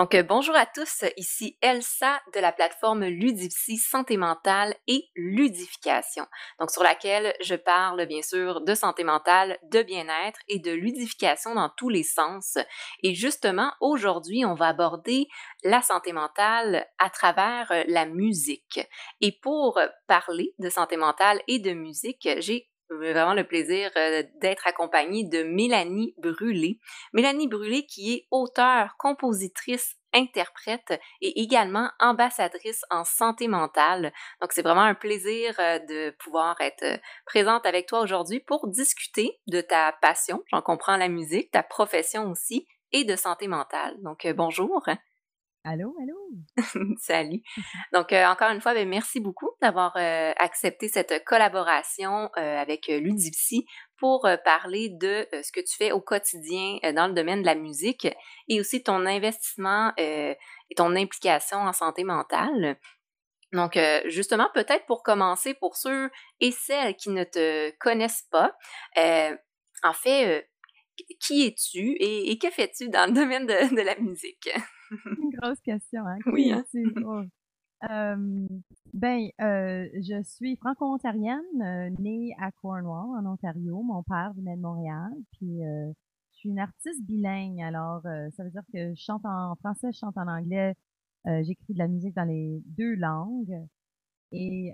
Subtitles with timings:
[0.00, 6.24] Donc, euh, bonjour à tous, ici Elsa de la plateforme Ludipsy Santé mentale et ludification,
[6.58, 11.54] donc sur laquelle je parle bien sûr de santé mentale, de bien-être et de ludification
[11.54, 12.56] dans tous les sens.
[13.02, 15.28] Et justement, aujourd'hui, on va aborder
[15.64, 18.80] la santé mentale à travers euh, la musique.
[19.20, 24.66] Et pour parler de santé mentale et de musique, j'ai vraiment le plaisir euh, d'être
[24.66, 26.78] accompagnée de Mélanie Brûlé.
[27.12, 34.12] Mélanie Brûlé qui est auteure, compositrice, interprète et également ambassadrice en santé mentale.
[34.40, 38.68] Donc c'est vraiment un plaisir euh, de pouvoir être euh, présente avec toi aujourd'hui pour
[38.68, 43.96] discuter de ta passion, j'en comprends la musique, ta profession aussi et de santé mentale.
[44.02, 44.82] Donc bonjour.
[45.62, 46.16] Allô, allô?
[47.00, 47.42] Salut.
[47.92, 52.86] Donc, euh, encore une fois, ben, merci beaucoup d'avoir euh, accepté cette collaboration euh, avec
[52.86, 53.66] Ludipsy
[53.98, 58.08] pour parler de ce que tu fais au quotidien dans le domaine de la musique
[58.48, 60.38] et aussi ton investissement et
[60.74, 62.78] ton implication en santé mentale.
[63.52, 68.56] Donc, justement, peut-être pour commencer, pour ceux et celles qui ne te connaissent pas,
[68.96, 70.48] en fait,
[71.20, 74.48] qui es-tu et, que fais-tu dans le domaine de la musique?
[75.22, 76.18] Une grosse question, hein?
[76.26, 76.52] Oui.
[76.52, 76.64] Hein?
[78.92, 83.82] ben, euh, je suis franco-ontarienne, euh, née à Cornwall, en Ontario.
[83.82, 85.92] Mon père venait de Montréal, puis euh,
[86.32, 87.60] je suis une artiste bilingue.
[87.62, 90.74] Alors, ça veut dire que je chante en français, je chante en anglais,
[91.26, 93.66] j'écris de la musique dans les deux langues.
[94.32, 94.72] Et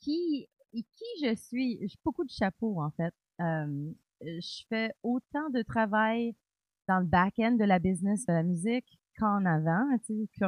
[0.00, 1.78] qui, qui je suis?
[1.82, 3.14] J'ai beaucoup de chapeaux, en fait.
[3.38, 6.34] je fais autant de travail
[6.90, 9.86] dans le back-end de la business de la musique qu'en avant,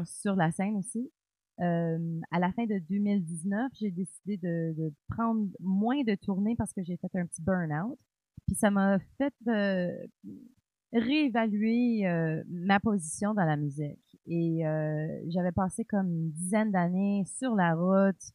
[0.04, 1.08] sur la scène aussi.
[1.60, 6.82] Euh, à la fin de 2019, j'ai décidé de, prendre moins de tournées parce que
[6.82, 7.96] j'ai fait un petit burn-out.
[8.48, 9.92] Puis ça m'a fait euh,
[10.92, 14.18] réévaluer euh, ma position dans la musique.
[14.26, 14.62] Et
[15.28, 18.32] j'avais passé comme une dizaine d'années sur la route,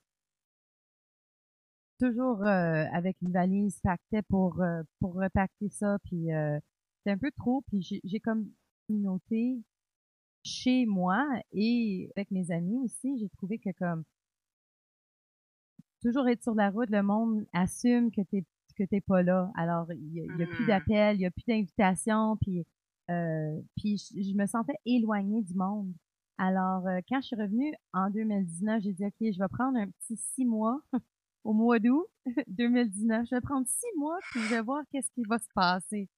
[1.99, 4.61] toujours avec une valise pactée pour
[4.99, 6.29] pour repacter ça, puis
[7.07, 7.63] c'est un peu trop.
[7.67, 8.49] Puis j'ai comme
[8.89, 9.61] noté
[10.43, 14.03] chez moi et avec mes amis aussi, j'ai trouvé que comme
[16.01, 18.43] toujours être sur la route, le monde assume que t'es
[18.77, 19.51] que t'es pas là.
[19.55, 20.67] Alors il y, a plus mmh.
[20.67, 22.65] d'appels, il y a plus d'invitations, puis
[23.09, 25.91] euh, puis je, me sentais éloignée du monde.
[26.37, 29.87] Alors euh, quand je suis revenue en 2019, j'ai dit ok, je vais prendre un
[29.87, 30.79] petit six mois
[31.45, 32.05] au mois d'août
[32.47, 33.27] 2019.
[33.29, 36.09] Je vais prendre six mois puis je vais voir qu'est-ce qui va se passer.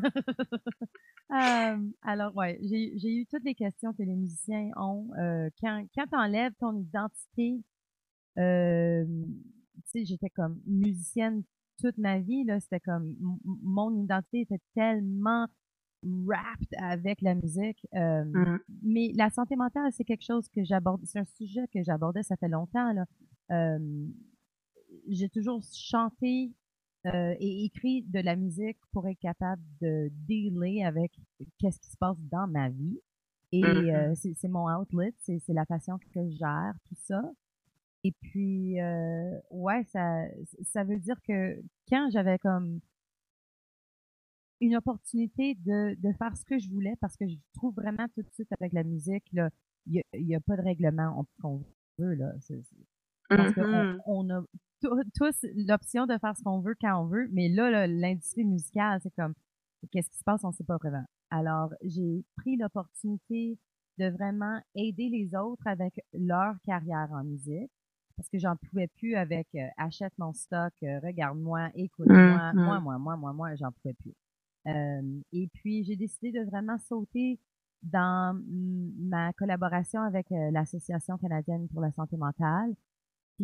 [2.02, 5.08] alors, ouais, j'ai eu toutes les questions que les musiciens ont.
[5.18, 7.62] Euh, quand quand tu enlèves ton identité,
[8.38, 9.04] euh,
[9.74, 11.42] tu sais, j'étais comme musicienne
[11.78, 15.46] toute ma vie, là, c'était comme mon identité était tellement
[16.02, 17.86] wrapped avec la musique.
[17.94, 18.58] Euh, mmh.
[18.82, 22.36] Mais la santé mentale, c'est quelque chose que j'aborde, c'est un sujet que j'abordais, ça
[22.36, 23.06] fait longtemps, là.
[25.08, 26.52] j'ai toujours chanté
[27.06, 31.12] euh, et écrit de la musique pour être capable de dealer avec
[31.58, 33.00] qu'est-ce qui se passe dans ma vie.
[33.52, 34.34] Et euh, mm-hmm.
[34.34, 37.22] c'est mon outlet, c'est la passion que je gère, tout ça.
[38.04, 40.24] Et puis, euh, ouais, ça,
[40.62, 42.80] ça veut dire que quand j'avais comme
[44.60, 48.22] une opportunité de, de faire ce que je voulais, parce que je trouve vraiment tout
[48.22, 49.50] de suite avec la musique, il
[49.86, 51.64] n'y a, y a, pas de règlement qu'on
[51.98, 52.32] veut, là.
[53.30, 54.00] parce qu'on mm-hmm.
[54.04, 54.44] on a
[54.80, 59.14] tous l'option de faire ce qu'on veut quand on veut, mais là, l'industrie musicale, c'est
[59.14, 59.34] comme
[59.90, 61.04] qu'est-ce qui se passe, on sait pas vraiment.
[61.30, 63.58] Alors, j'ai pris l'opportunité
[63.98, 67.70] de vraiment aider les autres avec leur carrière en musique
[68.16, 72.80] parce que j'en pouvais plus avec euh, achète mon stock, euh, regarde-moi, écoute-moi, mmh, moi,
[72.80, 74.14] moi, moi, moi, moi, j'en pouvais plus.
[74.66, 77.38] Euh, et puis, j'ai décidé de vraiment sauter
[77.82, 78.38] dans
[78.98, 82.74] ma collaboration avec l'Association canadienne pour la santé mentale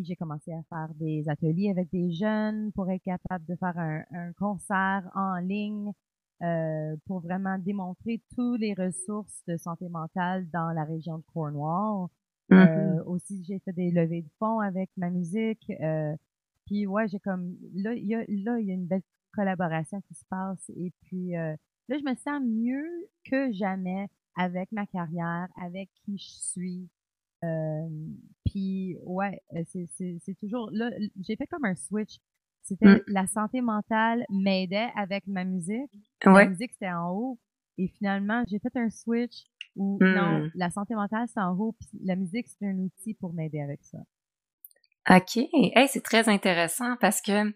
[0.05, 4.03] j'ai commencé à faire des ateliers avec des jeunes pour être capable de faire un,
[4.13, 5.93] un concert en ligne
[6.43, 12.09] euh, pour vraiment démontrer toutes les ressources de santé mentale dans la région de Cornwall.
[12.51, 12.99] Mm-hmm.
[12.99, 15.71] euh, aussi, j'ai fait des levées de fonds avec ma musique.
[15.81, 16.15] Euh,
[16.67, 19.03] puis ouais, j'ai comme là, il y a là, il y a une belle
[19.33, 20.71] collaboration qui se passe.
[20.77, 21.55] Et puis euh,
[21.89, 26.89] là, je me sens mieux que jamais avec ma carrière, avec qui je suis.
[28.45, 30.91] Puis ouais, euh, c'est toujours là,
[31.21, 32.17] j'ai fait comme un switch.
[32.63, 33.01] C'était mmh.
[33.07, 35.91] la santé mentale m'aidait avec ma musique.
[36.25, 37.39] La musique c'était en haut.
[37.79, 39.45] Et finalement, j'ai fait un switch
[39.77, 40.51] où non, mmh.
[40.55, 43.83] la santé mentale c'est en haut, puis la musique c'est un outil pour m'aider avec
[43.85, 43.99] ça.
[45.09, 45.37] OK.
[45.37, 47.53] Hey, c'est très intéressant parce que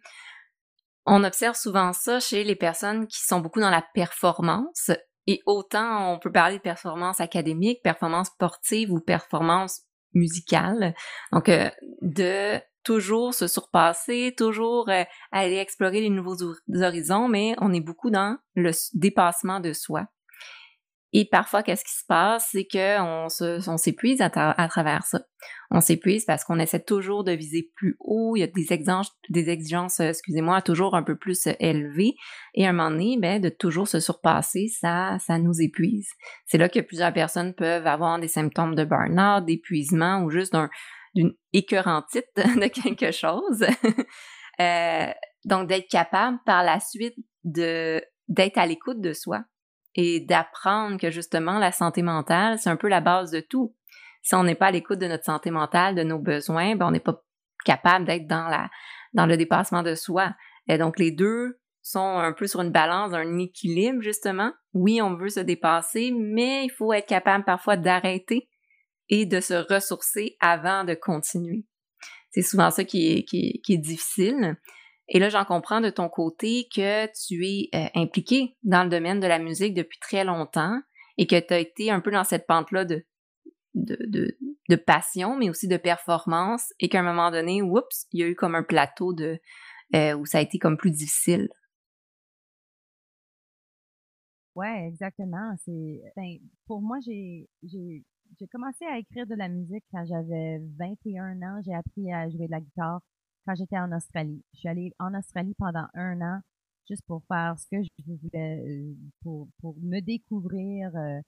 [1.07, 4.91] on observe souvent ça chez les personnes qui sont beaucoup dans la performance
[5.27, 9.83] Et autant on peut parler de performance académique, performance sportive ou performance
[10.15, 10.95] musicale.
[11.33, 11.71] Donc, euh,
[12.03, 18.11] de toujours se surpasser, toujours euh, aller explorer les nouveaux horizons, mais on est beaucoup
[18.11, 20.07] dans le dépassement de soi.
[21.13, 23.27] Et parfois, qu'est-ce qui se passe, c'est qu'on
[23.67, 24.31] on s'épuise à,
[24.69, 25.21] travers ça.
[25.73, 28.37] On s'épuise parce qu'on essaie toujours de viser plus haut.
[28.37, 32.15] Il y a des exigences, exigences, excusez-moi, toujours un peu plus élevées.
[32.55, 36.09] Et à un moment donné, ben, de toujours se surpasser, ça, ça nous épuise.
[36.47, 40.57] C'est là que plusieurs personnes peuvent avoir des symptômes de burn-out, d'épuisement ou juste
[41.17, 43.65] d'une écœurantite de quelque chose.
[44.61, 45.13] euh,
[45.45, 49.43] donc, d'être capable par la suite de d'être à l'écoute de soi,
[50.01, 53.75] et d'apprendre que justement la santé mentale, c'est un peu la base de tout.
[54.23, 56.91] Si on n'est pas à l'écoute de notre santé mentale, de nos besoins, ben on
[56.91, 57.23] n'est pas
[57.67, 58.69] capable d'être dans
[59.13, 60.35] dans le dépassement de soi.
[60.69, 64.53] Et donc les deux sont un peu sur une balance, un équilibre justement.
[64.73, 68.49] Oui, on veut se dépasser, mais il faut être capable parfois d'arrêter
[69.11, 71.67] et de se ressourcer avant de continuer.
[72.31, 74.57] C'est souvent ça qui est, qui qui est difficile.
[75.13, 79.19] Et là, j'en comprends de ton côté que tu es euh, impliqué dans le domaine
[79.19, 80.81] de la musique depuis très longtemps
[81.19, 83.05] et que tu as été un peu dans cette pente-là de,
[83.75, 88.23] de, de, passion, mais aussi de performance, et qu'à un moment donné, oups, il y
[88.23, 89.41] a eu comme un plateau de
[89.97, 91.49] euh, où ça a été comme plus difficile.
[94.55, 95.55] Ouais, exactement.
[96.17, 97.49] Ben, pour moi, j'ai
[98.53, 101.61] commencé à écrire de la musique quand j'avais 21 ans.
[101.65, 103.01] J'ai appris à jouer de la guitare
[103.51, 104.43] quand j'étais en Australie.
[104.55, 106.41] Je suis allée en Australie pendant un an
[106.89, 111.21] juste pour faire ce que je voulais, euh, pour, pour me découvrir, euh,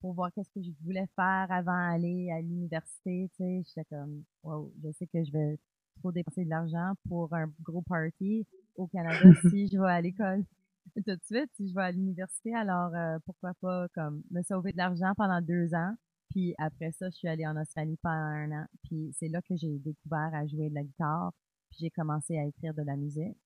[0.00, 3.30] pour voir qu'est-ce que je voulais faire avant d'aller à l'université.
[3.34, 5.58] Tu sais, j'étais comme, wow, je sais que je vais
[6.00, 8.46] trop dépenser de l'argent pour un gros party
[8.76, 10.44] au Canada si je vais à l'école
[10.94, 12.54] tout de suite, si je vais à l'université.
[12.54, 15.94] Alors, euh, pourquoi pas comme me sauver de l'argent pendant deux ans.
[16.30, 18.66] Puis après ça, je suis allée en Australie pendant un an.
[18.84, 21.32] Puis c'est là que j'ai découvert à jouer de la guitare
[21.70, 23.36] puis j'ai commencé à écrire de la musique.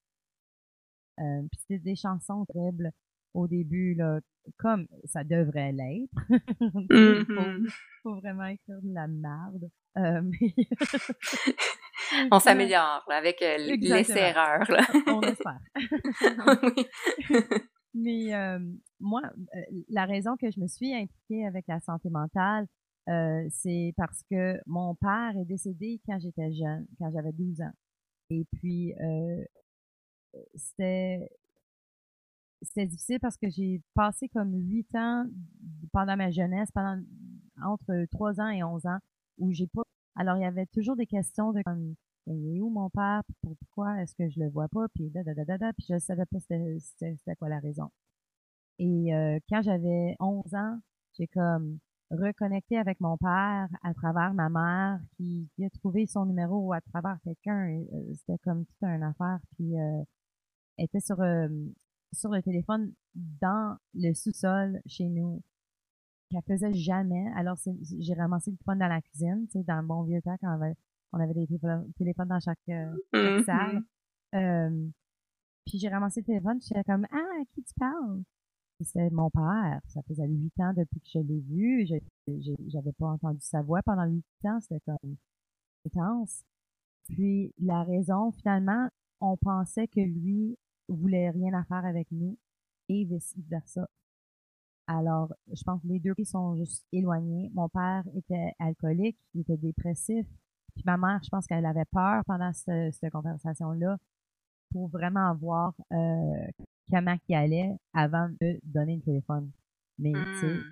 [1.20, 2.90] Euh, puis c'était des chansons terribles
[3.34, 4.20] au début, là,
[4.58, 6.12] comme ça devrait l'être.
[6.60, 7.70] Il mm-hmm.
[8.02, 9.70] faut, vraiment écrire de la merde.
[9.96, 10.22] Euh,
[12.30, 14.66] On s'améliore avec euh, l'essai-erreur.
[15.06, 15.60] On espère.
[17.94, 18.58] Mais euh,
[18.98, 19.22] moi,
[19.54, 22.66] euh, la raison que je me suis impliquée avec la santé mentale,
[23.08, 27.72] euh, c'est parce que mon père est décédé quand j'étais jeune, quand j'avais 12 ans.
[28.34, 29.44] Et puis, euh,
[30.56, 31.28] c'était
[32.62, 35.26] c'était difficile parce que j'ai passé comme huit ans
[35.92, 37.00] pendant ma jeunesse, pendant
[37.62, 38.98] entre trois ans et onze ans,
[39.38, 39.82] où j'ai pas.
[40.16, 41.94] Alors, il y avait toujours des questions de comme
[42.26, 45.34] il est où mon père, pourquoi est-ce que je le vois pas, puis da da
[45.34, 47.90] da da, puis je savais pas c'était quoi la raison.
[48.78, 50.78] Et euh, quand j'avais 11 ans,
[51.18, 51.78] j'ai comme
[52.14, 57.18] reconnecter avec mon père à travers ma mère qui, a trouvé son numéro à travers
[57.24, 57.68] quelqu'un.
[57.68, 59.38] Euh, c'était comme toute une affaire.
[59.56, 60.02] Puis euh,
[60.78, 61.48] elle était sur euh,
[62.12, 65.42] sur le téléphone dans le sous-sol chez nous.
[66.30, 67.26] qu'elle faisait jamais.
[67.36, 70.36] Alors j'ai ramassé le téléphone dans la cuisine, tu sais, dans le bon vieux temps
[70.40, 70.58] quand
[71.12, 71.46] on avait, des
[71.96, 73.44] téléphones dans chaque, mm-hmm.
[73.44, 73.84] salle.
[75.66, 78.22] puis j'ai ramassé le téléphone, j'étais comme Ah, à qui tu parles?
[78.84, 79.80] C'est mon père.
[79.88, 81.86] Ça faisait huit ans depuis que je l'ai vu.
[82.68, 84.60] J'avais pas entendu sa voix pendant huit ans.
[84.60, 85.16] C'était comme
[85.86, 86.44] intense.
[87.08, 88.88] Puis la raison, finalement,
[89.20, 90.56] on pensait que lui
[90.88, 92.36] voulait rien à faire avec nous
[92.88, 93.88] et vice versa.
[94.86, 97.50] Alors, je pense que les deux sont juste éloignés.
[97.54, 100.26] Mon père était alcoolique, il était dépressif.
[100.74, 103.96] Puis ma mère, je pense qu'elle avait peur pendant cette conversation-là
[104.72, 106.46] pour vraiment voir euh,
[106.90, 109.50] comment il allait avant de donner le téléphone.
[109.98, 110.62] Mais tu sais, mmh.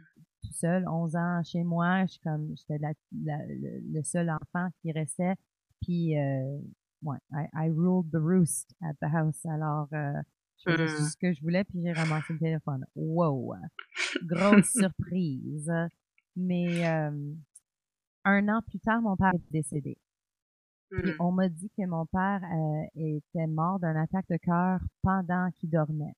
[0.42, 2.78] tout seul, 11 ans chez moi, je comme j'étais
[3.12, 5.35] le, seul enfant qui restait.
[5.81, 6.59] Puis euh,
[7.02, 9.45] ouais, I, ruled the roost at the house.
[9.47, 10.21] Alors euh,
[10.59, 11.09] je faisais mmh.
[11.09, 12.85] ce que je voulais, puis j'ai ramassé le téléphone.
[12.95, 13.54] Wow!
[14.25, 15.71] Grosse surprise.
[16.37, 17.35] Mais euh,
[18.25, 19.97] un an plus tard, mon père est décédé.
[20.93, 21.13] Mmh.
[21.21, 25.71] on m'a dit que mon père euh, était mort d'un attaque de cœur pendant qu'il
[25.71, 26.15] dormait.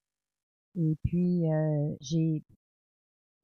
[0.77, 2.43] Et puis euh, j'ai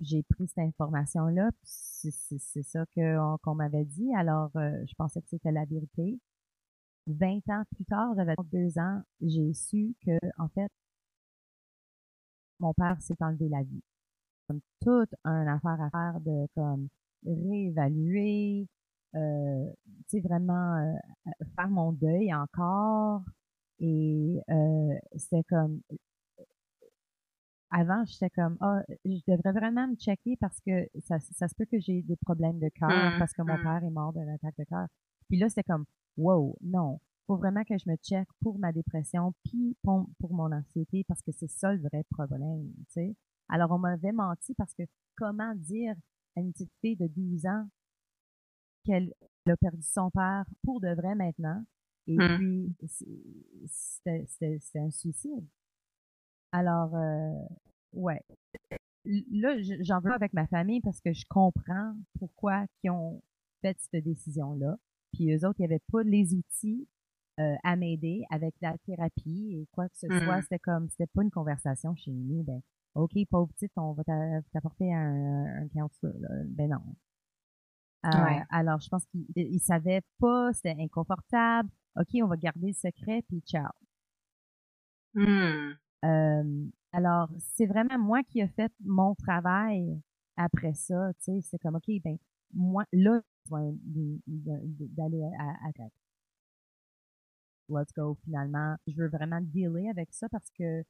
[0.00, 4.12] j'ai pris cette information-là, c'est ça qu'on m'avait dit.
[4.16, 6.18] Alors euh, je pensais que c'était la vérité.
[7.06, 10.70] Vingt ans plus tard, j'avais deux ans, j'ai su que en fait
[12.58, 13.82] mon père s'est enlevé la vie.
[14.48, 16.88] Comme toute une affaire à faire de comme
[17.24, 18.66] réévaluer,
[19.14, 19.70] euh,
[20.08, 23.22] tu sais, vraiment euh, faire mon deuil encore.
[23.78, 25.80] Et euh, c'était comme
[27.70, 31.66] avant, j'étais comme, ah, je devrais vraiment me checker parce que ça, ça se peut
[31.66, 33.62] que j'ai des problèmes de cœur Mmh, parce que mon mmh.
[33.62, 34.86] père est mort d'une attaque de cœur.
[35.28, 35.84] Puis là, c'était comme,
[36.16, 37.00] wow, non.
[37.26, 41.22] Faut vraiment que je me check pour ma dépression puis pour, pour mon anxiété parce
[41.22, 43.16] que c'est ça le vrai problème, tu sais.
[43.48, 44.82] Alors, on m'avait menti parce que
[45.16, 45.94] comment dire
[46.36, 47.68] à une petite fille de 12 ans
[48.84, 49.12] qu'elle
[49.48, 51.64] a perdu son père pour de vrai maintenant
[52.06, 52.72] et Mmh.
[52.78, 52.88] puis
[53.68, 55.46] c'est- c'était un suicide.
[56.52, 57.32] Alors, euh,
[57.92, 58.20] ouais.
[59.04, 63.22] Là, je- j'en veux avec ma famille parce que je comprends pourquoi ils ont
[63.62, 64.76] fait cette décision-là.
[65.12, 66.86] Puis eux autres, il n'y avait pas les outils
[67.38, 70.38] euh, à m'aider avec la thérapie et quoi que ce soit.
[70.38, 70.42] Mmh.
[70.42, 72.42] C'était comme, c'était pas une conversation chez nous.
[72.42, 72.60] Ben,
[72.94, 76.12] OK, pauvre petite, on va t'a- t'apporter un, un counselor.
[76.20, 76.28] là.
[76.48, 76.82] Ben non.
[78.06, 78.42] Euh, Ouais.
[78.50, 81.68] alors, je pense qu'ils ils savaient pas, c'était inconfortable.
[81.96, 83.70] OK, on va garder le secret, puis ciao.
[85.14, 85.72] Mmh.
[86.04, 90.00] Euh, alors, c'est vraiment moi qui ai fait mon travail
[90.36, 91.12] après ça.
[91.18, 92.16] Tu sais, c'est comme, OK, ben,
[92.54, 93.20] moi, là,
[94.26, 95.88] d'aller à, à, à-
[97.68, 98.76] Let's go, finalement.
[98.86, 100.82] Je veux vraiment dealer avec ça parce que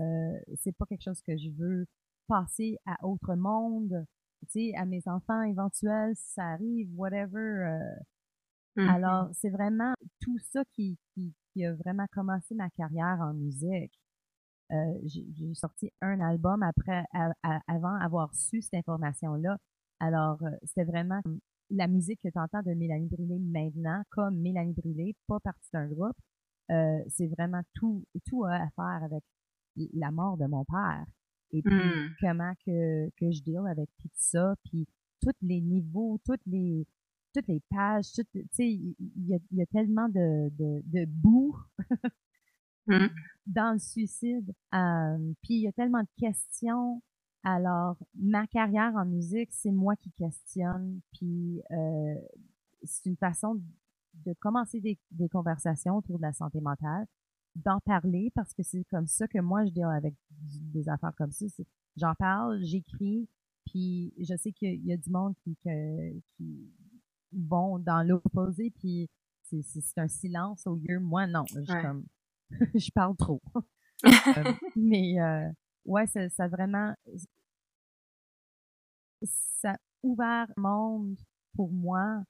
[0.00, 1.86] euh, c'est pas quelque chose que je veux
[2.26, 4.04] passer à autre monde,
[4.42, 7.38] tu sais, à mes enfants éventuels, si ça arrive, whatever.
[7.38, 7.78] euh,
[8.76, 8.88] Mmh.
[8.88, 13.92] alors, c'est vraiment tout ça qui, qui, qui a vraiment commencé ma carrière en musique.
[14.72, 19.58] Euh, j'ai j'ai sorti un album après, à- à- avant avoir su cette information-là.
[20.00, 21.20] Alors, euh, c'était vraiment
[21.70, 25.86] la musique que tu entends de Mélanie Brûlé maintenant, comme Mélanie Brûlé, pas partie d'un
[25.88, 26.16] groupe.
[26.70, 29.24] Euh, c'est vraiment tout, tout a à faire avec
[29.94, 31.04] la mort de mon père.
[31.52, 32.14] Et puis, Mmh.
[32.20, 34.86] comment que, que je deal avec tout ça, puis
[35.20, 36.86] tous les niveaux, toutes les,
[37.34, 38.94] toutes les pages, tu sais, il
[39.26, 41.56] y, a, il y a tellement de, de, de boue
[42.86, 43.06] Mmh.
[43.46, 44.50] dans le suicide.
[44.74, 47.02] Euh, puis il y a tellement de questions.
[47.44, 51.00] Alors, ma carrière en musique, c'est moi qui questionne.
[51.12, 52.14] Puis euh,
[52.82, 53.60] c'est une façon
[54.24, 57.06] de commencer des, des conversations autour de la santé mentale,
[57.64, 60.14] d'en parler parce que c'est comme ça que moi je deal avec
[60.72, 61.46] des affaires comme ça.
[61.96, 63.28] J'en parle, j'écris,
[63.66, 66.70] puis je sais qu'il y a du monde qui, que- qui
[67.32, 69.08] vont dans l'opposé, puis
[69.44, 70.98] c'est un silence au lieu.
[71.00, 71.82] Moi, non, je suis Ouais.
[71.82, 72.04] comme
[72.74, 73.40] je parle trop.
[74.04, 75.48] Euh, mais euh,
[75.84, 76.94] ouais, ça, ça vraiment
[79.24, 81.16] ça a ouvert le monde
[81.54, 82.22] pour moi.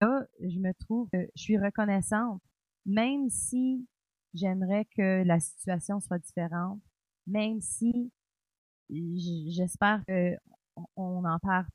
[0.00, 2.42] Là, je me trouve que je suis reconnaissante,
[2.84, 3.86] même si
[4.36, 6.80] j'aimerais que la situation soit différente,
[7.26, 8.12] même si
[8.90, 10.36] j'espère que
[10.76, 11.66] on- on n'en perd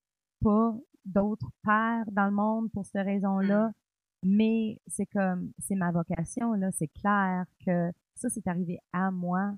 [0.43, 0.73] pas
[1.05, 3.71] d'autres pères dans le monde pour cette raison-là.
[4.23, 6.69] Mais c'est comme, c'est ma vocation, là.
[6.71, 9.51] C'est clair que ça, c'est arrivé à moi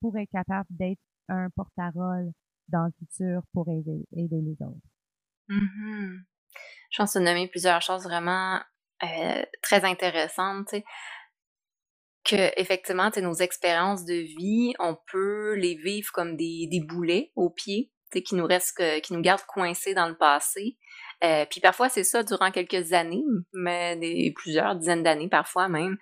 [0.00, 2.32] pour être capable d'être un porte-parole
[2.68, 4.88] dans le futur pour aider, aider les autres.
[5.48, 6.24] Mhm.
[6.90, 8.58] Je pense que tu as nommé plusieurs choses vraiment
[9.02, 10.84] euh, très intéressantes, tu sais.
[12.28, 17.50] Que, effectivement, nos expériences de vie, on peut les vivre comme des, des boulets au
[17.50, 17.92] pied,
[18.22, 20.76] qui nous restent, qui nous gardent coincés dans le passé.
[21.24, 25.96] Euh, puis parfois, c'est ça durant quelques années, mais des, plusieurs dizaines d'années parfois même,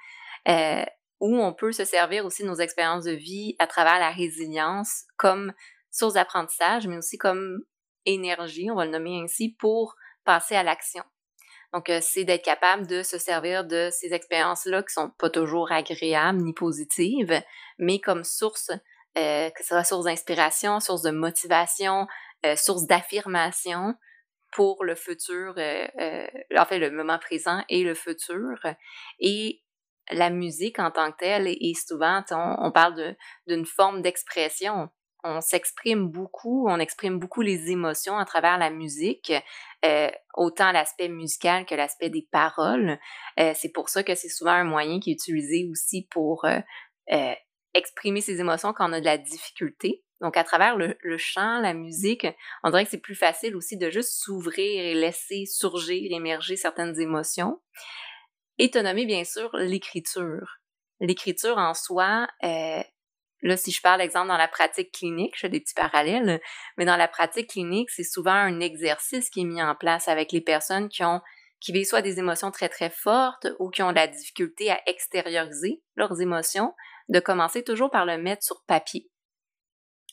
[0.49, 0.85] euh,
[1.21, 5.05] où on peut se servir aussi de nos expériences de vie à travers la résilience
[5.17, 5.53] comme
[5.91, 7.61] source d'apprentissage, mais aussi comme
[8.05, 11.05] énergie, on va le nommer ainsi, pour passer à l'action.
[11.75, 15.73] Donc, euh, c'est d'être capable de se servir de ces expériences-là qui sont pas toujours
[15.73, 17.43] agréables ni positives,
[17.79, 18.71] mais comme source,
[19.19, 22.07] euh, que ce soit source d'inspiration, source de motivation,
[22.47, 23.97] euh, source d'affirmation
[24.53, 28.57] pour le futur, en fait, le moment présent et le futur.
[29.19, 29.65] Et
[30.13, 33.17] la musique en tant que telle, et souvent, on, parle
[33.49, 34.91] d'une forme d'expression.
[35.27, 39.33] On s'exprime beaucoup, on exprime beaucoup les émotions à travers la musique,
[39.85, 42.99] euh, autant l'aspect musical que l'aspect des paroles.
[43.41, 46.61] Euh, c'est pour ça que c'est souvent un moyen qui est utilisé aussi pour euh,
[47.13, 47.35] euh,
[47.73, 50.05] exprimer ses émotions quand on a de la difficulté.
[50.21, 52.27] Donc, à travers le, le chant, la musique,
[52.63, 57.01] on dirait que c'est plus facile aussi de juste s'ouvrir et laisser surgir, émerger certaines
[57.01, 57.61] émotions.
[58.59, 60.61] Et as nommé, bien sûr, l'écriture.
[61.01, 62.83] L'écriture en soi, euh,
[63.49, 66.41] là, si je parle, exemple, dans la pratique clinique, je fais des petits parallèles,
[66.77, 70.33] mais dans la pratique clinique, c'est souvent un exercice qui est mis en place avec
[70.33, 71.21] les personnes qui ont
[71.61, 74.83] qui vivent soit des émotions très très fortes ou qui ont de la difficulté à
[74.87, 76.75] extérioriser leurs émotions,
[77.09, 79.09] de commencer toujours par le mettre sur papier.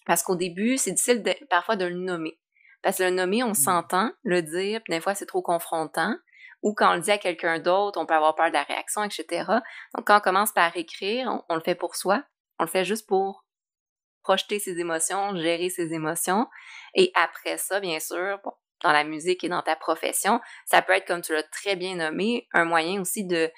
[0.05, 2.39] Parce qu'au début, c'est difficile de, parfois de le nommer.
[2.81, 6.15] Parce que le nommer, on s'entend, le dire, puis des fois, c'est trop confrontant.
[6.63, 9.03] Ou quand on le dit à quelqu'un d'autre, on peut avoir peur de la réaction,
[9.03, 9.43] etc.
[9.95, 12.23] Donc, quand on commence par écrire, on, on le fait pour soi.
[12.61, 13.43] On le fait juste pour
[14.21, 16.47] projeter ses émotions, gérer ses émotions.
[16.93, 18.39] Et après ça, bien sûr,
[18.83, 21.95] dans la musique et dans ta profession, ça peut être, comme tu l'as très bien
[21.95, 23.51] nommé, un moyen aussi de,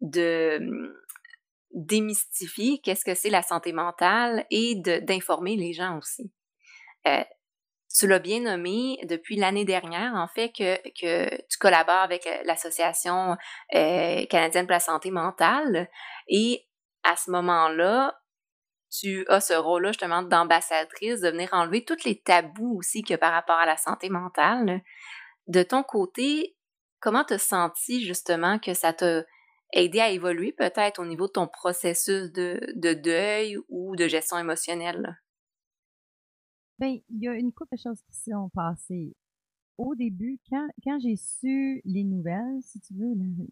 [0.00, 0.92] de hum,
[1.70, 6.32] démystifier qu'est-ce que c'est la santé mentale et d'informer les gens aussi.
[7.06, 7.22] Euh,
[7.96, 12.42] tu l'as bien nommé depuis l'année dernière, en fait, que, que tu collabores avec euh,
[12.42, 13.36] l'Association
[13.76, 15.88] euh, canadienne pour la santé mentale.
[16.26, 16.66] Et
[17.04, 18.18] à ce moment-là,
[18.90, 23.32] tu as ce rôle-là justement d'ambassadrice, de venir enlever tous les tabous aussi que par
[23.32, 24.82] rapport à la santé mentale.
[25.46, 26.56] De ton côté,
[27.00, 29.24] comment as senti justement que ça t'a
[29.72, 34.38] aidé à évoluer peut-être au niveau de ton processus de, de deuil ou de gestion
[34.38, 35.18] émotionnelle?
[36.78, 39.14] Ben, il y a une couple de choses qui sont passées.
[39.78, 43.46] Au début, quand, quand j'ai su les nouvelles, si tu veux, mmh.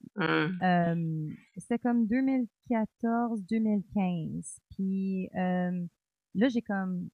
[0.63, 4.59] euh, c'était comme 2014-2015.
[4.71, 5.87] Puis euh,
[6.35, 7.09] là, j'ai comme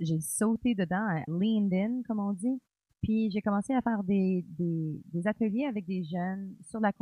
[0.00, 2.60] j'ai sauté dedans, leaned in, comme on dit.
[3.02, 6.92] Puis j'ai commencé à faire des, des, des ateliers avec des jeunes sur la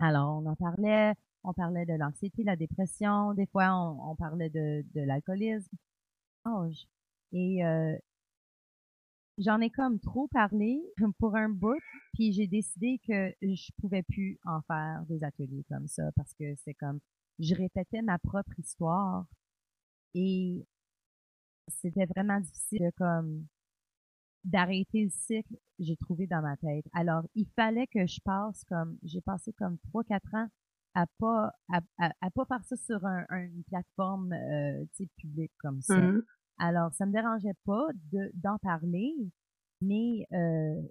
[0.00, 4.84] alors, on en parlait, on parlait de l'anxiété, la dépression, des fois on, parlait de,
[4.94, 5.70] de l'alcoolisme.
[7.34, 7.60] Et
[9.38, 10.80] j'en ai comme trop parlé
[11.18, 11.78] pour un bout,
[12.14, 16.54] puis j'ai décidé que je pouvais plus en faire des ateliers comme ça parce que
[16.56, 17.00] c'est comme
[17.40, 19.26] je répétais ma propre histoire
[20.14, 20.64] et
[21.68, 23.46] c'était vraiment difficile comme
[24.44, 26.84] d'arrêter le cycle, j'ai trouvé dans ma tête.
[26.92, 30.48] Alors, il fallait que je passe comme, j'ai passé comme trois, quatre ans
[30.94, 34.84] à pas, à, à, pas faire ça sur un, une plateforme, euh,
[35.16, 35.96] publique comme ça.
[35.96, 36.22] Mmh
[36.58, 39.14] Alors, ça me dérangeait pas de, d'en parler,
[39.80, 40.82] mais, euh,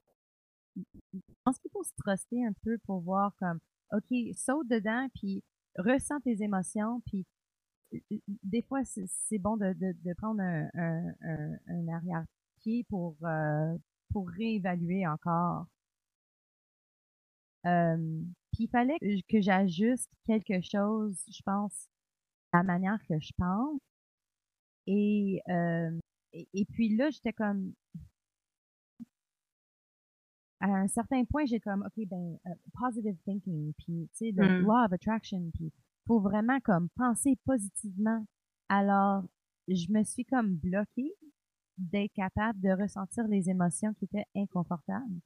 [0.76, 3.60] je pense qu'il faut se truster un peu pour voir comme,
[3.94, 5.44] OK, saute dedans, puis
[5.78, 7.26] ressens tes émotions, puis
[7.94, 12.26] euh, euh, des fois, c'est bon de, de, de prendre un, un, un, un arrière
[12.90, 13.78] pour, euh,
[14.12, 15.68] pour réévaluer encore.
[17.66, 17.98] Euh,
[18.52, 21.88] puis il fallait que j'ajuste quelque chose, je pense,
[22.54, 23.80] la manière que je pense.
[24.88, 25.98] Et, euh,
[26.34, 27.74] et, puis là, j'étais comme
[30.60, 32.38] à un certain point, j'ai comme OK, ben
[32.80, 34.66] positive thinking, puis tu sais, le mmh.
[34.66, 35.72] law of attraction, puis
[36.08, 38.26] faut vraiment comme penser positivement.
[38.70, 39.24] Alors,
[39.68, 41.14] je me suis comme bloquée
[41.78, 45.20] d'être capable de ressentir les émotions qui étaient inconfortables.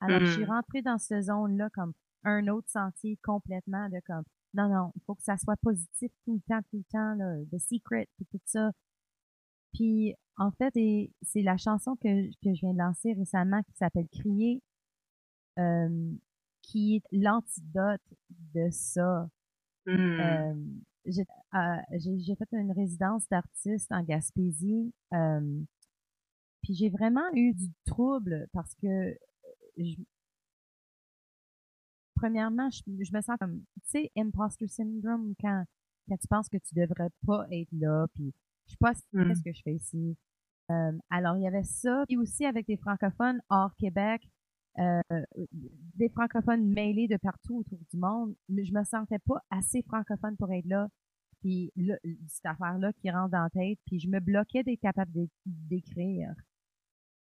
[0.00, 0.50] Alors, je suis mmh.
[0.50, 1.92] rentrée dans cette zone-là comme
[2.24, 4.24] un autre sentier complètement de comme,
[4.54, 7.36] non, non, il faut que ça soit positif tout le temps, tout le temps, là,
[7.52, 8.70] The Secret, et tout ça.
[9.74, 10.72] Puis, en fait,
[11.22, 14.62] c'est la chanson que, que je viens de lancer récemment qui s'appelle Crier,
[15.58, 16.12] euh,
[16.62, 18.00] qui est l'antidote
[18.54, 19.28] de ça.
[19.86, 19.92] Mmh.
[19.92, 20.54] Euh,
[21.06, 24.92] j'ai fait une résidence d'artiste en Gaspésie.
[25.12, 25.60] Euh,
[26.62, 29.14] puis j'ai vraiment eu du trouble parce que euh,
[29.76, 29.96] je,
[32.16, 35.64] premièrement, je, me sens comme, tu sais, imposter syndrome quand,
[36.08, 38.32] quand tu penses que tu devrais pas être là, puis
[38.66, 40.16] je sais pas qu'est-ce que je fais ici.
[40.70, 44.22] Euh, alors, il y avait ça, puis aussi avec des francophones hors Québec,
[44.78, 45.00] euh,
[45.94, 50.36] des francophones mêlés de partout autour du monde, mais je me sentais pas assez francophone
[50.36, 50.88] pour être là.
[51.40, 51.96] Puis là,
[52.26, 55.12] cette affaire-là qui rentre dans la tête, puis je me bloquais d'être capable
[55.44, 56.32] d'écrire.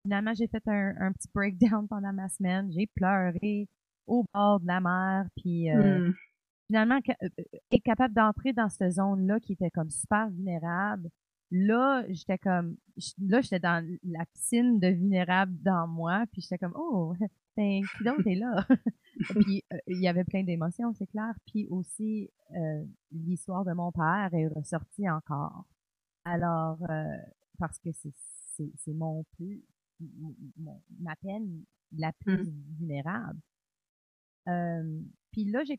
[0.05, 2.71] Finalement, j'ai fait un, petit breakdown pendant ma semaine.
[2.71, 3.69] J'ai pleuré
[4.07, 5.27] au bord de la mer.
[5.37, 6.15] Puis euh, mmh.
[6.67, 7.29] finalement, euh,
[7.73, 11.11] être capable d'entrer dans cette zone-là qui était comme super vulnérable.
[11.57, 12.77] Là, j'étais comme,
[13.19, 16.25] là, j'étais dans la piscine de vulnérable dans moi.
[16.33, 17.15] Puis j'étais comme, oh,
[17.57, 18.67] ben, qui d'autre est là?
[19.31, 21.33] puis euh, il y avait plein d'émotions, c'est clair.
[21.47, 22.29] Puis aussi,
[23.13, 25.65] l'histoire de mon père est ressortie encore.
[26.25, 26.79] Alors,
[27.59, 29.63] parce que c'est mon plus
[31.01, 32.77] ma peine la plus mmh.
[32.79, 33.41] vulnérable.
[34.49, 35.79] Euh, puis là, j'ai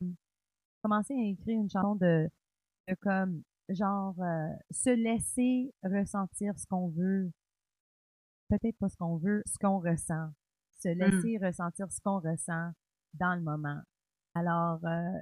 [0.81, 2.29] commencé à écrire une chanson de,
[2.87, 7.31] de comme, genre, euh, se laisser ressentir ce qu'on veut.
[8.49, 10.29] Peut-être pas ce qu'on veut, ce qu'on ressent.
[10.79, 10.99] Se mmh.
[10.99, 12.71] laisser ressentir ce qu'on ressent
[13.15, 13.81] dans le moment.
[14.35, 15.19] Alors, euh,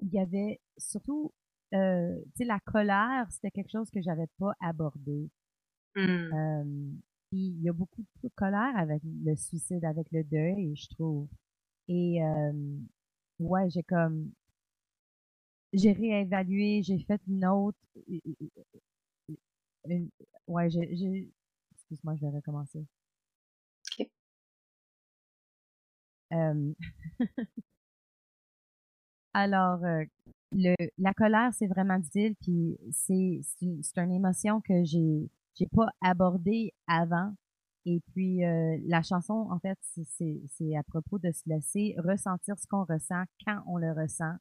[0.00, 1.32] il y avait surtout,
[1.74, 5.30] euh, tu sais, la colère, c'était quelque chose que j'avais pas abordé.
[5.94, 6.98] Mmh
[7.34, 11.28] il y a beaucoup de colère avec le suicide, avec le deuil, je trouve.
[11.88, 12.78] Et euh,
[13.40, 14.30] ouais, j'ai comme
[15.74, 17.78] j'ai réévalué, j'ai fait une autre
[20.46, 21.28] ouais, j'ai
[21.72, 22.86] excuse-moi, je vais recommencer.
[24.00, 24.08] OK.
[29.34, 30.04] alors, euh,
[30.52, 35.88] le, la colère, c'est vraiment difficile, puis c'est, c'est, une émotion que j'ai, j'ai pas
[36.00, 37.34] abordée avant.
[37.86, 42.58] Et puis, euh, la chanson, en fait, c'est, c'est à propos de se laisser ressentir
[42.58, 44.34] ce qu'on ressent quand on le ressent.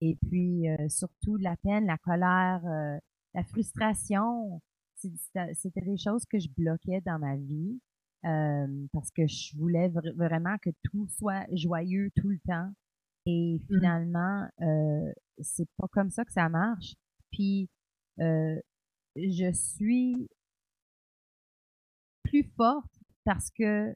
[0.00, 2.98] Et puis, euh, surtout la peine, la colère, euh,
[3.34, 4.60] la frustration,
[4.96, 7.78] c'était des choses que je bloquais dans ma vie
[8.92, 12.72] parce que je voulais vraiment que tout soit joyeux tout le temps.
[13.26, 13.66] Et mmh.
[13.66, 16.94] finalement, euh, c'est pas comme ça que ça marche.
[17.32, 17.68] Puis,
[18.20, 18.58] euh,
[19.16, 20.28] je suis
[22.22, 22.92] plus forte
[23.24, 23.94] parce que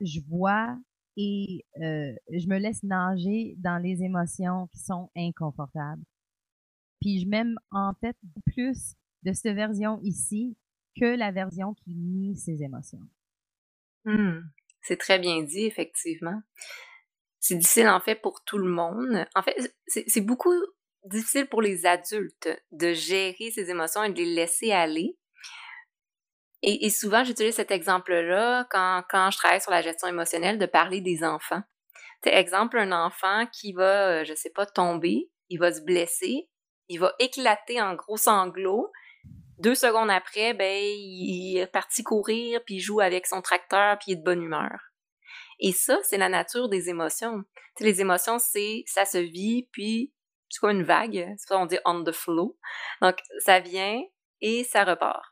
[0.00, 0.78] je vois
[1.20, 6.02] et euh, je me laisse nager dans les émotions qui sont inconfortables.
[7.00, 10.56] Puis je m'aime en fait plus de cette version ici
[10.98, 13.06] que la version qui nie ses émotions.
[14.04, 14.40] Mmh.
[14.82, 16.40] C'est très bien dit, effectivement.
[17.38, 19.26] C'est difficile en fait pour tout le monde.
[19.34, 20.54] En fait, c'est beaucoup
[21.04, 25.18] difficile pour les adultes de gérer ces émotions et de les laisser aller.
[26.62, 31.00] Et, souvent, j'utilise cet exemple-là quand, quand je travaille sur la gestion émotionnelle, de parler
[31.00, 31.62] des enfants.
[32.22, 36.50] C'est exemple, un enfant qui va, euh, je sais pas, tomber, il va se blesser,
[36.88, 38.90] il va éclater en gros sanglots.
[39.58, 44.10] Deux secondes après, ben, il est parti courir, puis il joue avec son tracteur, puis
[44.10, 44.90] il est de bonne humeur.
[45.60, 47.42] Et ça, c'est la nature des émotions.
[47.80, 50.12] les émotions, c'est ça se vit, puis
[50.50, 51.34] c'est quoi une vague?
[51.38, 52.58] C'est on dit on the flow.
[53.00, 54.02] Donc, ça vient
[54.40, 55.29] et ça repart.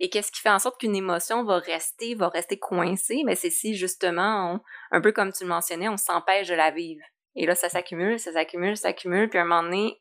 [0.00, 3.22] Et qu'est-ce qui fait en sorte qu'une émotion va rester, va rester coincée?
[3.24, 7.02] Mais c'est si justement, un peu comme tu le mentionnais, on s'empêche de la vivre.
[7.34, 10.00] Et là, ça s'accumule, ça s'accumule, ça s'accumule, puis à un moment donné,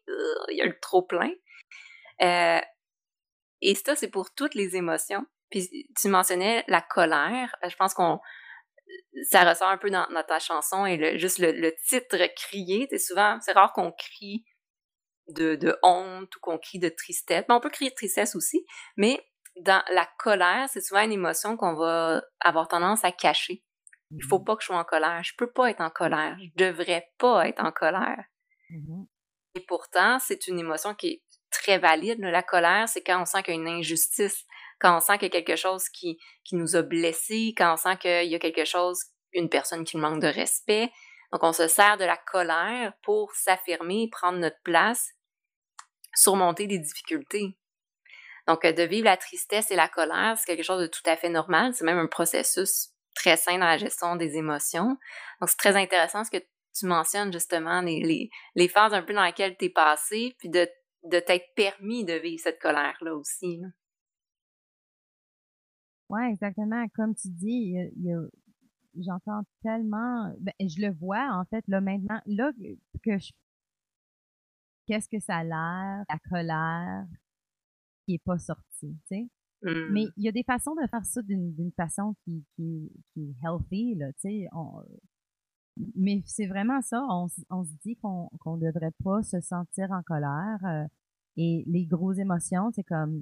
[0.50, 1.32] il y a le trop plein.
[2.22, 2.62] Euh,
[3.62, 5.26] et ça, c'est pour toutes les émotions.
[5.50, 7.56] Puis tu mentionnais la colère.
[7.68, 8.20] Je pense qu'on
[9.30, 13.54] ça ressort un peu dans, ta chanson et juste le, titre crié, c'est souvent, c'est
[13.54, 14.46] rare qu'on crie
[15.28, 17.46] de, de, honte ou qu'on crie de tristesse.
[17.48, 19.20] Mais on peut crier de tristesse aussi, mais
[19.62, 23.64] dans la colère, c'est souvent une émotion qu'on va avoir tendance à cacher.
[24.12, 24.44] Il faut mm-hmm.
[24.44, 25.24] pas que je sois en colère.
[25.24, 26.38] Je peux pas être en colère.
[26.40, 28.24] Je devrais pas être en colère.
[28.70, 29.08] Mm-hmm.
[29.56, 32.20] Et pourtant, c'est une émotion qui est très valide.
[32.20, 34.46] La colère, c'est quand on sent qu'il y a une injustice
[34.80, 37.78] quand on sent qu'il y a quelque chose qui, qui nous a blessés, quand on
[37.78, 39.00] sent qu'il y a quelque chose,
[39.34, 40.92] une personne qui manque de respect.
[41.32, 45.12] Donc, on se sert de la colère pour s'affirmer, prendre notre place,
[46.14, 47.58] surmonter des difficultés.
[48.48, 51.30] Donc, de vivre la tristesse et la colère, c'est quelque chose de tout à fait
[51.30, 51.74] normal.
[51.74, 54.98] C'est même un processus très sain dans la gestion des émotions.
[55.40, 56.44] Donc, c'est très intéressant ce que
[56.78, 60.50] tu mentionnes justement, les, les, les phases un peu dans lesquelles tu es passé, puis
[60.50, 60.68] de,
[61.04, 63.62] de t'être permis de vivre cette colère-là aussi.
[66.10, 66.86] Ouais, exactement.
[66.96, 67.76] Comme tu dis,
[68.96, 72.52] j'entends tellement, ben, je le vois en fait là maintenant, là
[73.04, 73.32] que je,
[74.86, 77.06] qu'est-ce que ça a l'air, la colère?
[78.06, 79.28] Qui est pas sortie, tu sais.
[79.64, 80.12] Mais mmh.
[80.18, 83.96] il y a des façons de faire ça d'une façon qui, qui, qui est healthy,
[83.96, 84.48] là, tu sais.
[85.96, 90.04] mais c'est vraiment ça, on, on se dit qu'on qu'on devrait pas se sentir en
[90.04, 90.60] colère.
[90.66, 90.86] Euh,
[91.38, 93.22] et les grosses émotions, c'est comme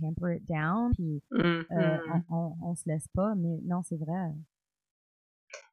[0.00, 2.22] temper it down, puis euh, mm-hmm.
[2.30, 4.32] on, on, se laisse pas, mais non, c'est vrai.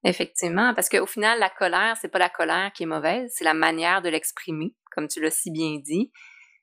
[0.03, 3.53] Effectivement, parce qu'au final, la colère, c'est pas la colère qui est mauvaise, c'est la
[3.53, 6.11] manière de l'exprimer, comme tu l'as si bien dit.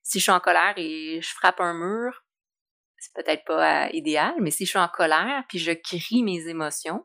[0.07, 2.25] Si je suis en colère et je frappe un mur,
[2.97, 6.47] c'est peut-être pas euh, idéal, mais si je suis en colère puis je crie mes
[6.47, 7.05] émotions,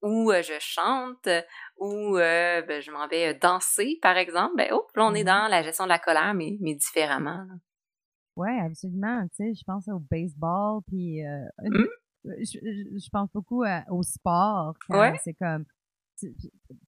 [0.00, 1.28] ou euh, je chante,
[1.76, 5.26] ou ben, je m'en vais danser, par exemple, ben oh, là, on est mm-hmm.
[5.26, 7.44] dans la gestion de la colère, mais, mais différemment.
[8.36, 9.22] Ouais, absolument.
[9.28, 11.84] Tu sais, je pense au baseball, puis euh, mmh.
[12.24, 14.74] je, pense beaucoup au sport.
[14.88, 15.14] Ouais.
[15.22, 15.66] C'est comme.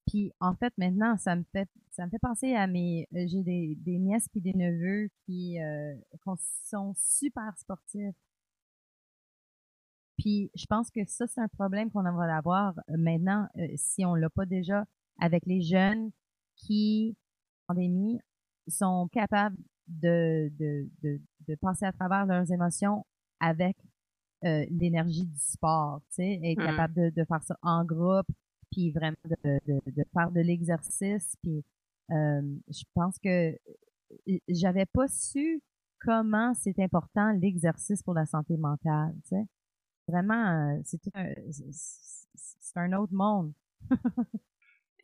[0.06, 3.08] Puis en fait, maintenant, ça me fait ça me fait penser à mes.
[3.14, 5.94] Euh, j'ai des, des nièces puis des neveux qui euh,
[6.68, 8.14] sont super sportifs.
[10.18, 14.30] Puis je pense que ça, c'est un problème qu'on va avoir maintenant, si on l'a
[14.30, 14.86] pas déjà,
[15.20, 16.10] avec les jeunes
[16.56, 17.16] qui,
[17.68, 18.20] en pandémie,
[18.68, 23.04] sont capables de, de, de, de passer à travers leurs émotions
[23.40, 23.76] avec
[24.44, 26.66] euh, l'énergie du sport, tu sais, être mmh.
[26.66, 28.26] capable de, de, faire ça en groupe,
[28.70, 31.64] puis vraiment de, de, faire de l'exercice, puis
[32.10, 33.52] euh, je pense que
[34.28, 35.62] euh, j'avais pas su
[36.00, 39.14] comment c'est important l'exercice pour la santé mentale.
[40.08, 43.52] Vraiment, c'est un, c'est un autre monde.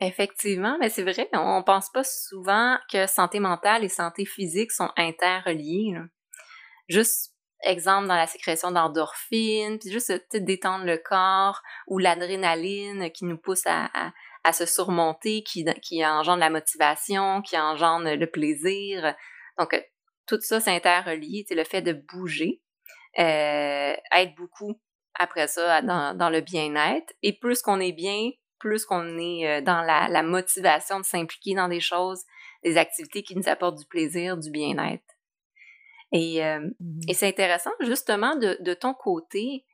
[0.01, 4.91] Effectivement, mais c'est vrai, on pense pas souvent que santé mentale et santé physique sont
[4.97, 5.97] interreliés.
[6.89, 7.32] Juste
[7.63, 13.63] exemple dans la sécrétion d'endorphines, puis juste détendre le corps ou l'adrénaline qui nous pousse
[13.67, 13.91] à,
[14.45, 19.15] à se surmonter, qui, qui engendre la motivation, qui engendre le plaisir.
[19.59, 19.81] Donc,
[20.27, 22.63] tout ça s'interrelie, le fait de bouger
[23.19, 24.81] euh, aide beaucoup
[25.19, 27.13] après ça dans, dans le bien-être.
[27.23, 31.55] Et plus qu'on est bien, plus qu'on est euh, dans la, la motivation de s'impliquer
[31.55, 32.23] dans des choses,
[32.63, 35.05] des activités qui nous apportent du plaisir, du bien-être.
[36.13, 39.65] Et, euh, mmh et c'est intéressant justement de, de, ton côté,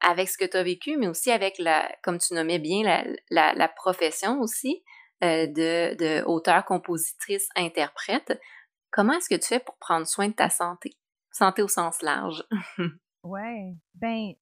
[0.00, 3.04] avec ce que tu as vécu, mais aussi avec la, comme tu nommais bien, la,
[3.30, 4.82] la, la profession aussi
[5.22, 8.38] euh, de, de auteur, compositrice, interprète.
[8.90, 10.92] Comment est-ce que tu fais pour prendre soin de ta santé?
[11.32, 12.44] Santé au sens large.
[13.24, 14.34] ouais, ben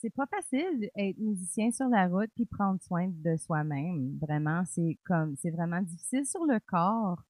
[0.00, 4.18] c'est pas facile d'être musicien sur la route puis prendre soin de soi-même.
[4.20, 7.20] Vraiment, c'est comme c'est vraiment difficile sur le corps.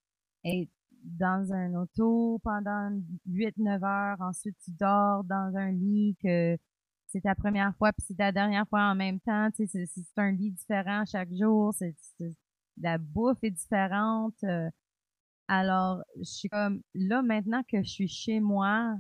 [0.45, 0.71] Être
[1.03, 2.91] dans un auto pendant
[3.29, 6.57] 8-9 heures, ensuite tu dors dans un lit que
[7.09, 9.51] c'est ta première fois puis c'est ta dernière fois en même temps.
[9.55, 11.75] Tu sais, c'est un lit différent chaque jour.
[11.75, 11.95] C'est
[12.81, 14.35] la bouffe est différente.
[14.45, 14.71] Euh.
[15.49, 18.97] alors, je suis comme là maintenant que je suis chez moi,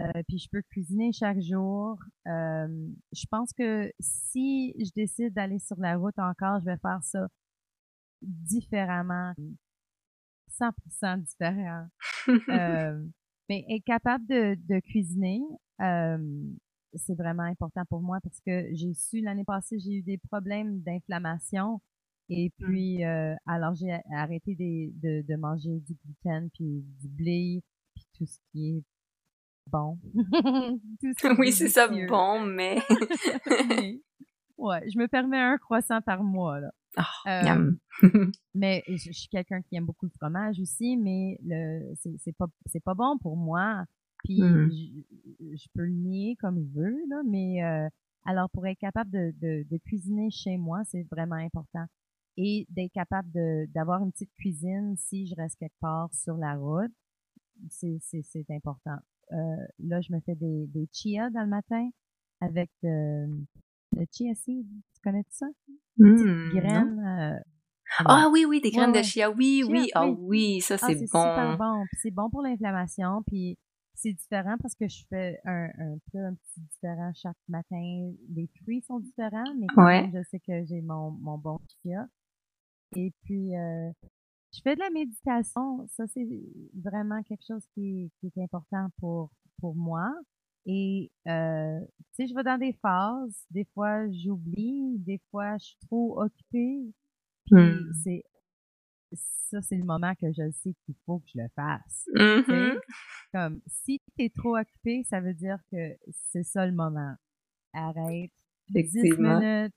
[0.00, 1.98] euh, puis je peux cuisiner chaque jour.
[2.26, 7.02] Euh, je pense que si je décide d'aller sur la route encore, je vais faire
[7.02, 7.28] ça
[8.22, 9.32] différemment,
[10.50, 11.86] 100% différent.
[12.48, 13.02] euh,
[13.48, 15.40] mais être capable de, de cuisiner,
[15.80, 16.18] euh,
[16.94, 20.80] c'est vraiment important pour moi parce que j'ai su l'année passée, j'ai eu des problèmes
[20.82, 21.80] d'inflammation.
[22.28, 22.64] Et mmh.
[22.64, 27.62] puis, euh, alors j'ai arrêté de, de, manger du gluten, puis du blé,
[27.94, 28.82] puis tout ce qui est
[29.68, 29.98] bon.
[31.38, 32.78] oui, c'est ça, bon, mais...
[34.58, 36.72] ouais, je me permets un croissant par mois, là.
[36.98, 37.72] Oh, euh,
[38.54, 42.82] mais je, suis quelqu'un qui aime beaucoup le fromage aussi, mais le c'est pas c'est
[42.82, 43.84] pas bon pour moi.
[44.24, 44.70] Puis mmh.
[45.40, 47.88] je, peux le nier comme je veux là, mais euh,
[48.24, 51.86] alors pour être capable de, de, de cuisiner chez moi, c'est vraiment important
[52.36, 56.54] et d'être capable de d'avoir une petite cuisine si je reste quelque part sur la
[56.56, 56.92] route,
[57.70, 58.98] c'est c'est important.
[59.32, 61.88] Euh, là, je me fais des, des chia dans le matin
[62.40, 63.26] avec euh,
[63.96, 64.66] le chia seed.
[64.94, 65.46] Tu connais ça?
[65.98, 67.00] Mmh, graines.
[67.00, 67.38] Euh,
[68.04, 69.30] ah oui, oui, des graines de chia.
[69.30, 69.90] Oui, oui.
[69.94, 71.00] Ah oui, ça, ah, c'est bon.
[71.00, 71.84] C'est super bon.
[72.02, 73.22] C'est bon pour l'inflammation.
[73.26, 73.56] Puis
[73.94, 78.12] c'est différent parce que je fais un, un peu un petit différent chaque matin.
[78.34, 82.06] Les fruits sont différents, mais quand même, je sais que j'ai mon, mon bon chia.
[82.94, 83.90] Et puis, euh,
[84.52, 85.86] je fais de la méditation.
[85.88, 86.26] Ça, c'est
[86.74, 89.30] vraiment quelque chose qui, qui est important pour,
[89.60, 90.12] pour moi.
[90.66, 93.46] Et, euh, tu sais, je vais dans des phases.
[93.50, 94.98] Des fois, j'oublie.
[94.98, 96.92] Des fois, je suis trop occupée.
[97.46, 97.92] Puis, mmh.
[98.02, 98.24] c'est,
[99.12, 102.08] ça, c'est le moment que je sais qu'il faut que je le fasse.
[102.14, 102.78] Mmh
[103.32, 105.96] Comme, si tu es trop occupé, ça veut dire que
[106.32, 107.14] c'est ça le moment.
[107.72, 108.32] Arrête.
[108.68, 109.74] 10 minutes.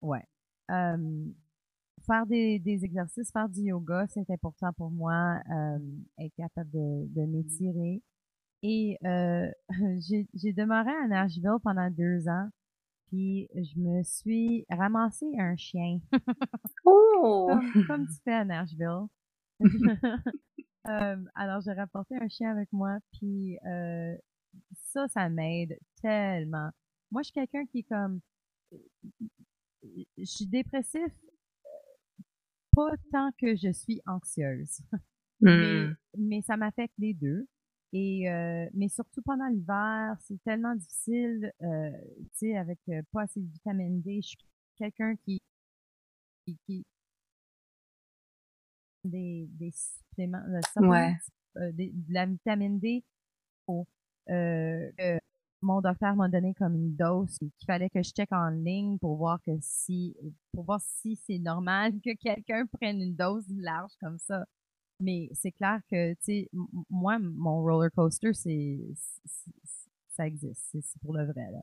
[0.00, 0.26] Ouais
[2.06, 5.78] faire des, des, exercices, faire du yoga, c'est important pour moi, euh,
[6.18, 8.02] être capable de, de m'étirer.
[8.62, 9.50] Et euh,
[10.00, 12.48] j'ai demeuré à Nashville pendant deux ans,
[13.08, 15.98] puis je me suis ramassé un chien.
[16.84, 17.50] oh!
[17.86, 19.06] comme, tu fais à Nashville.
[20.88, 24.14] euh, alors j'ai rapporté un chien avec moi, puis euh,
[24.76, 26.70] ça, ça m'aide tellement.
[27.10, 28.20] Moi, je suis quelqu'un qui est comme
[30.16, 31.12] je suis dépressif
[32.74, 34.80] pas tant que je suis anxieuse.
[35.40, 35.94] Hmm.
[36.16, 37.46] mais, ça m'affecte les deux.
[37.92, 43.22] Et euh, mais surtout pendant l'hiver, c'est tellement difficile, euh, tu sais, avec euh, pas
[43.22, 44.20] assez de vitamine D.
[44.22, 44.38] Je suis
[44.78, 45.42] quelqu'un qui,
[46.46, 46.84] qui,
[49.04, 50.42] des, des suppléments,
[50.76, 51.16] ouais.
[51.56, 53.04] de la vitamine D
[53.66, 53.86] pour
[55.62, 59.16] mon docteur m'a donné comme une dose qu'il fallait que je check en ligne pour
[59.16, 60.16] voir que si
[60.52, 64.44] pour voir si c'est normal que quelqu'un prenne une dose large comme ça.
[65.02, 66.50] Mais c'est clair que tu sais
[66.88, 68.78] moi mon roller coaster c'est
[70.08, 71.60] ça existe, c'est pour le vrai là.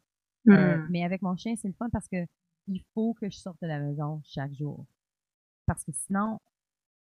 [0.47, 0.87] Euh, hmm.
[0.89, 2.25] mais avec mon chien, c'est le fun parce que
[2.67, 4.85] il faut que je sorte de la maison chaque jour.
[5.65, 6.39] Parce que sinon,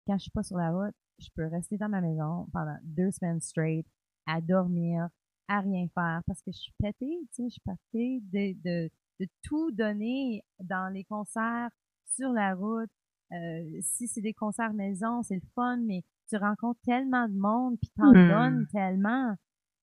[0.07, 3.11] quand je suis pas sur la route, je peux rester dans ma maison pendant deux
[3.11, 3.85] semaines straight
[4.25, 5.09] à dormir,
[5.47, 8.89] à rien faire parce que je suis pétée, tu sais, je suis pétée de, de,
[9.19, 11.69] de tout donner dans les concerts,
[12.05, 12.89] sur la route.
[13.31, 17.77] Euh, si c'est des concerts maison, c'est le fun, mais tu rencontres tellement de monde
[17.79, 18.27] puis t'en hmm.
[18.27, 19.35] donnes tellement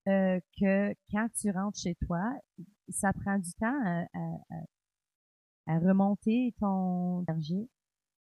[0.09, 2.23] euh, que quand tu rentres chez toi,
[2.89, 7.69] ça prend du temps à, à, à remonter ton énergie,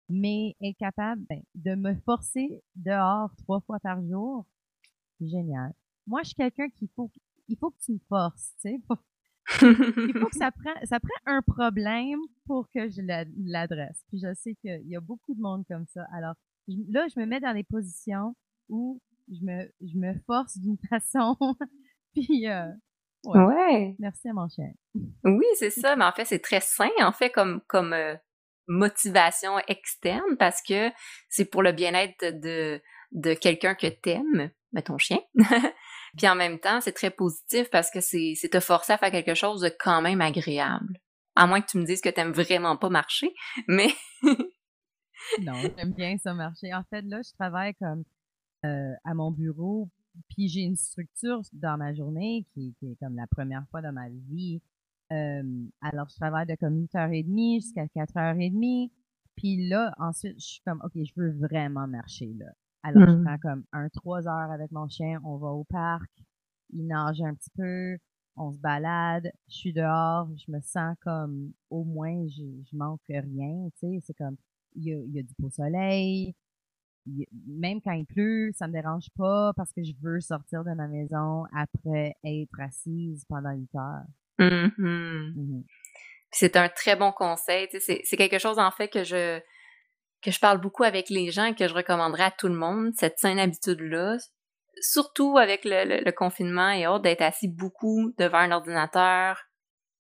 [0.09, 4.47] mais être capable ben, de me forcer dehors trois fois par jour,
[5.21, 5.73] génial.
[6.07, 7.11] Moi, je suis quelqu'un qui faut
[7.49, 8.81] il faut que tu me forces, tu sais.
[9.63, 13.01] Il faut que ça prend, ça prend un problème pour que je
[13.37, 14.05] l'adresse.
[14.09, 16.07] Puis je sais qu'il y a beaucoup de monde comme ça.
[16.13, 16.35] Alors
[16.89, 18.35] là, je me mets dans des positions
[18.69, 21.37] où je me, je me force d'une façon.
[22.15, 22.71] Puis euh,
[23.25, 23.97] ouais.
[23.99, 24.71] Merci à mon chien.
[25.25, 25.97] Oui, c'est ça.
[25.97, 28.15] Mais en fait, c'est très sain, en fait, comme, comme euh,
[28.69, 30.91] motivation externe parce que
[31.29, 32.81] c'est pour le bien-être de,
[33.13, 35.19] de quelqu'un que t'aimes, ben ton chien.
[36.17, 39.35] Puis en même temps, c'est très positif parce que c'est te forcer à faire quelque
[39.35, 41.01] chose de quand même agréable.
[41.37, 43.33] À moins que tu me dises que t'aimes vraiment pas marcher,
[43.69, 43.89] mais...
[45.43, 46.75] non, j'aime bien ça marcher.
[46.75, 48.05] En fait, là, je travaille comme
[48.65, 49.89] euh, à mon bureau,
[50.29, 54.09] puis j'ai une structure dans ma journée qui, est comme la première fois dans ma
[54.09, 54.61] vie.
[55.13, 55.43] Euh,
[55.81, 58.91] alors, je travaille de comme 8h30 jusqu'à 4h30.
[59.37, 62.47] Puis là, ensuite, je suis comme, OK, je veux vraiment marcher, là.
[62.83, 63.25] Alors, je mmh.
[63.25, 66.11] prends comme un trois heures avec mon chien, on va au parc,
[66.73, 67.99] il nage un petit peu,
[68.37, 73.01] on se balade, je suis dehors, je me sens comme, au moins, je, je manque
[73.09, 74.37] rien, tu sais, c'est comme,
[74.77, 76.35] il y a, il y a du beau soleil,
[77.47, 80.87] même quand il pleut, ça me dérange pas parce que je veux sortir de ma
[80.87, 84.05] maison après être assise pendant huit heures.
[84.39, 85.63] Mmh mmh
[86.33, 87.69] c'est un très bon conseil.
[87.81, 89.41] C'est quelque chose en fait que je
[90.23, 92.93] que je parle beaucoup avec les gens et que je recommanderais à tout le monde,
[92.97, 94.19] cette saine habitude-là,
[94.81, 99.43] surtout avec le, confinement et autres, d'être assis beaucoup devant un ordinateur,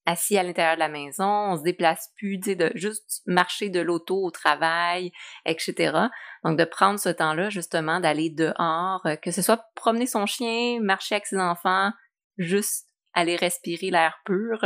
[0.06, 3.68] assis à l'intérieur de la maison, on se déplace plus, tu sais, de juste marcher
[3.68, 5.12] de l'auto au travail,
[5.44, 6.08] etc.
[6.44, 10.80] Donc, de prendre ce temps-là, justement, d'aller dehors, euh, que ce soit promener son chien,
[10.80, 11.90] marcher avec ses enfants,
[12.38, 14.64] juste aller respirer l'air pur,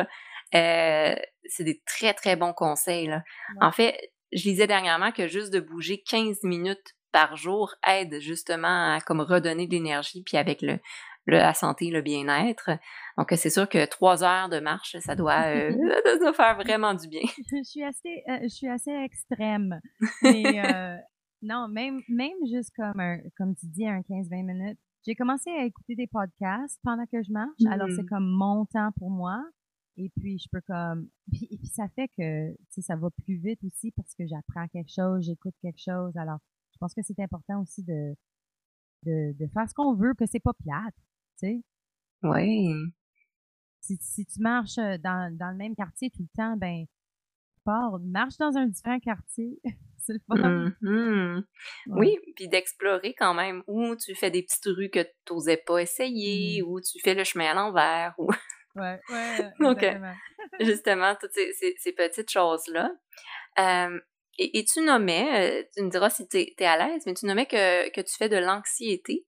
[0.55, 1.15] euh,
[1.47, 3.09] c'est des très, très bons conseils.
[3.09, 3.23] Là.
[3.61, 8.95] En fait, je lisais dernièrement que juste de bouger 15 minutes par jour aide justement
[8.95, 10.81] à comme redonner de l'énergie, puis avec le,
[11.27, 12.71] la santé, le bien-être.
[13.17, 17.23] Donc, c'est sûr que trois heures de marche, ça doit, euh, faire vraiment du bien.
[17.23, 19.81] Je suis assez, euh, je suis assez extrême.
[20.23, 20.97] Mais euh,
[21.43, 24.79] non, même, même juste comme, un, comme tu dis, un 15-20 minutes.
[25.07, 27.61] J'ai commencé à écouter des podcasts pendant que je marche.
[27.71, 28.09] Alors, c'est mmh.
[28.09, 29.39] comme mon temps pour moi.
[29.97, 31.09] Et puis, je peux comme...
[31.33, 34.27] Puis, et puis ça fait que, tu sais, ça va plus vite aussi parce que
[34.27, 36.17] j'apprends quelque chose, j'écoute quelque chose.
[36.17, 36.39] Alors,
[36.73, 38.15] je pense que c'est important aussi de,
[39.05, 40.95] de, de faire ce qu'on veut, que c'est pas plate,
[41.39, 41.63] tu sais.
[42.23, 42.69] Oui.
[43.81, 46.87] Si, si tu marches euh, dans, dans le même quartier tout le temps, ben,
[47.65, 49.61] pars, marche dans un différent quartier.
[49.99, 50.37] c'est le fun.
[50.83, 51.45] Mm-hmm.
[51.89, 55.81] Oui, puis d'explorer quand même où tu fais des petites rues que tu n'osais pas
[55.81, 56.67] essayer, mmh.
[56.67, 58.15] où tu fais le chemin à l'envers.
[58.19, 58.29] Ou...
[58.77, 59.51] Ouais, ouais.
[59.61, 59.85] Donc,
[60.61, 62.91] justement, toutes ces, ces, petites choses-là.
[63.59, 64.01] Euh,
[64.39, 67.47] et, tu nommais, euh, tu me diras si tu es, à l'aise, mais tu nommais
[67.47, 69.27] que, que tu fais de l'anxiété.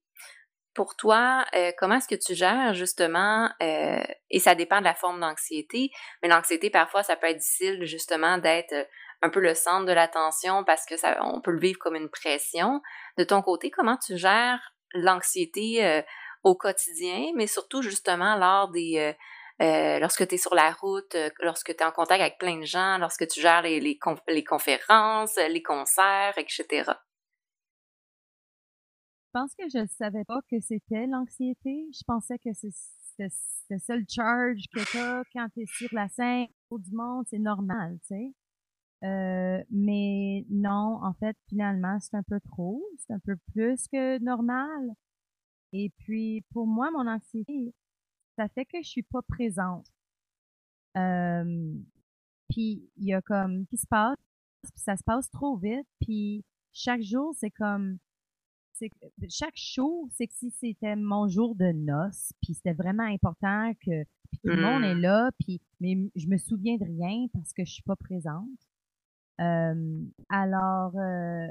[0.73, 5.19] Pour toi, euh, comment est-ce que tu gères justement, et ça dépend de la forme
[5.19, 5.89] d'anxiété,
[6.21, 8.75] mais l'anxiété, parfois, ça peut être difficile justement d'être
[9.23, 12.09] un peu le centre de l'attention parce que ça, on peut le vivre comme une
[12.09, 12.81] pression.
[13.17, 16.03] De ton côté, comment tu gères l'anxiété
[16.43, 19.15] au quotidien, mais surtout justement lors des,
[19.61, 22.59] euh, lorsque tu es sur la route, euh, lorsque tu es en contact avec plein
[22.59, 26.91] de gens, lorsque tu gères les, les, les conférences, les concerts, etc.
[29.25, 31.87] Je pense que je ne savais pas que c'était l'anxiété.
[31.91, 32.71] Je pensais que c'est
[33.69, 37.39] le seul charge que tu quand tu es sur la scène au du monde, c'est
[37.39, 38.33] normal, tu sais.
[39.03, 44.17] Euh, mais non, en fait, finalement, c'est un peu trop, c'est un peu plus que
[44.23, 44.93] normal.
[45.73, 47.73] Et puis, pour moi, mon anxiété,
[48.37, 49.87] ça fait que je suis pas présente.
[50.95, 51.73] Euh,
[52.49, 54.17] puis il y a comme qui se passe,
[54.63, 57.97] puis ça se passe trop vite, puis chaque jour c'est comme
[59.29, 64.03] chaque show, c'est que si c'était mon jour de noces, puis c'était vraiment important que
[64.29, 65.01] puis tout le monde est mmh.
[65.01, 68.47] là, puis mais je me souviens de rien parce que je suis pas présente.
[69.39, 71.47] Euh, alors euh,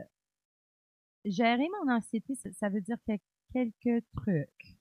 [1.25, 2.99] gérer mon anxiété, ça, veut dire
[3.53, 4.77] quelques trucs.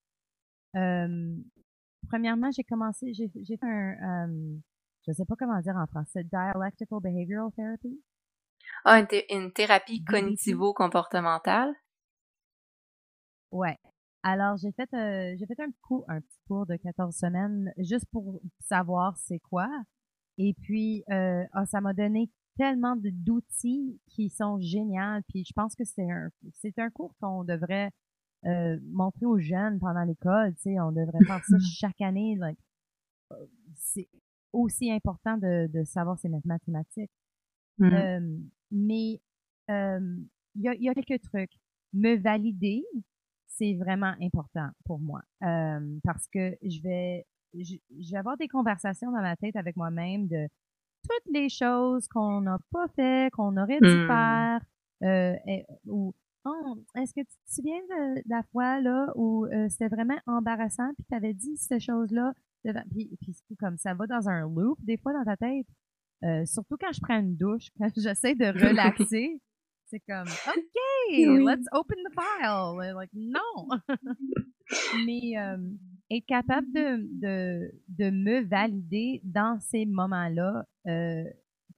[0.75, 1.35] Euh,
[2.15, 4.58] premièrement, j'ai commencé, j'ai fait un, euh,
[5.06, 8.01] je sais pas comment dire en français, dialectical behavioral therapy.
[8.86, 11.74] Ah, une, thérapie cognitivo-comportementale?
[13.51, 13.78] Ouais.
[14.24, 18.05] Alors, j'ai fait, euh, j'ai fait un cours, un petit cours de 14 semaines juste
[18.13, 19.68] pour savoir c'est quoi.
[20.38, 25.20] Et puis, euh, ah, ça m'a donné tellement d'outils qui sont géniaux.
[25.28, 27.91] Puis, je pense que c'est un, c'est un cours qu'on devrait
[28.45, 32.37] euh, montrer aux jeunes pendant l'école, tu sais, on devrait faire ça chaque année.
[32.41, 33.35] Euh,
[33.75, 34.07] c'est
[34.53, 37.11] aussi important de, de savoir ces mathématiques.
[37.77, 37.93] Mm.
[37.93, 38.37] Euh,
[38.71, 39.21] mais
[39.67, 41.51] il y, a, y, a, quelques trucs.
[41.93, 42.83] Me valider,
[43.47, 45.21] c'est vraiment important pour moi
[46.03, 47.25] parce que je vais
[47.61, 50.47] je, vais avoir des conversations dans ma tête avec moi-même de
[51.03, 54.07] toutes les choses qu'on n'a pas fait, qu'on aurait dû hmm.
[54.07, 54.61] faire,
[55.03, 55.35] euh,
[55.85, 56.13] ou
[56.45, 60.91] oh, est-ce que tu te souviens de, la fois là où euh, c'était vraiment embarrassant
[60.95, 62.33] puis tu avais dit ces choses-là
[62.91, 65.67] puis, puis comme ça va dans un loop des fois dans ta tête.
[66.23, 69.39] Euh, surtout quand je prends une douche quand j'essaie de relaxer
[69.87, 72.95] c'est comme OK let's open the file.
[72.95, 73.67] Like non!
[75.05, 75.57] Mais euh,
[76.09, 80.65] être capable de, de, de me valider dans ces moments-là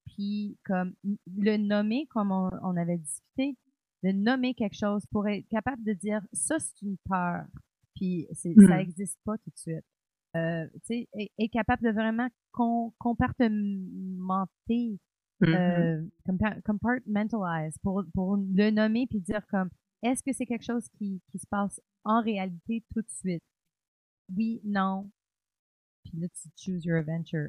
[0.05, 0.93] puis comme
[1.36, 3.57] le nommer comme on, on avait discuté
[4.04, 7.45] de nommer quelque chose pour être capable de dire ça c'est une peur
[7.95, 8.72] puis ça hmm.
[8.74, 9.86] existe pas tout de suite.
[10.36, 12.28] Euh, tu sais est, capable de vraiment
[13.00, 15.00] compartimenter
[15.41, 15.56] mm-hmm.
[15.56, 16.04] euh,
[16.64, 19.70] compartmentalize pour pour le nommer puis dire comme
[20.04, 23.43] est-ce que c'est quelque chose qui qui se passe en réalité tout de suite?
[24.36, 25.10] Oui non.
[26.04, 27.48] Puis là tu choose your adventure.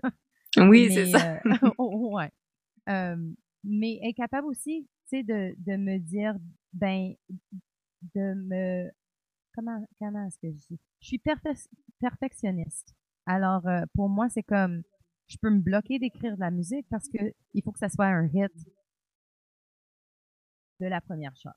[0.56, 1.42] Oui c'est ça.
[1.44, 2.30] euh, ouais.
[2.88, 3.16] Euh,
[3.64, 6.34] mais est capable aussi sais, de, de me dire,
[6.72, 7.14] ben,
[8.14, 8.90] de me,
[9.54, 10.80] comment, comment est-ce que je dis?
[11.00, 11.22] Je suis
[12.00, 12.94] perfectionniste.
[13.26, 14.82] Alors, euh, pour moi, c'est comme,
[15.26, 18.06] je peux me bloquer d'écrire de la musique parce que il faut que ça soit
[18.06, 18.52] un hit
[20.80, 21.50] de la première shot.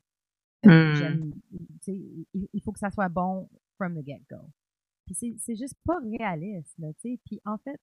[0.64, 1.32] Hmm.
[1.88, 4.48] il faut que ça soit bon from the get-go.
[5.06, 7.20] Puis c'est juste pas réaliste, là, tu sais.
[7.24, 7.80] Puis en fait,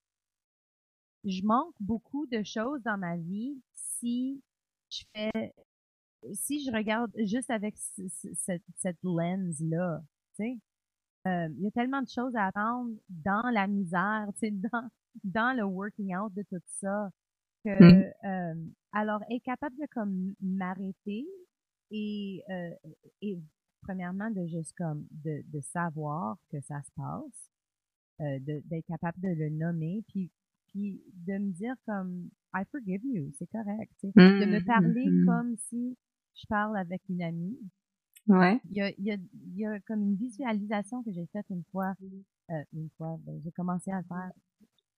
[1.25, 4.41] je manque beaucoup de choses dans ma vie si
[4.89, 5.53] je fais
[6.33, 10.01] si je regarde juste avec cette, cette lens-là,
[10.35, 10.57] tu sais,
[11.27, 14.89] euh, il y a tellement de choses à apprendre dans la misère, tu sais, dans,
[15.23, 17.09] dans le working out de tout ça,
[17.63, 18.13] que, mmh.
[18.25, 21.25] euh, alors, être capable de comme m'arrêter
[21.91, 22.71] et, euh,
[23.21, 23.37] et
[23.81, 27.49] premièrement de juste comme de, de savoir que ça se passe,
[28.21, 30.31] euh, d'être capable de le nommer, puis
[30.79, 35.25] puis de me dire comme I forgive you, c'est correct, de me mmh, parler mmh.
[35.25, 35.97] comme si
[36.35, 37.59] je parle avec une amie.
[38.27, 38.59] Ouais.
[38.69, 41.45] Il y a, il y a, il y a comme une visualisation que j'ai faite
[41.49, 41.93] une fois,
[42.51, 44.31] euh, une fois, ben, j'ai commencé à le faire.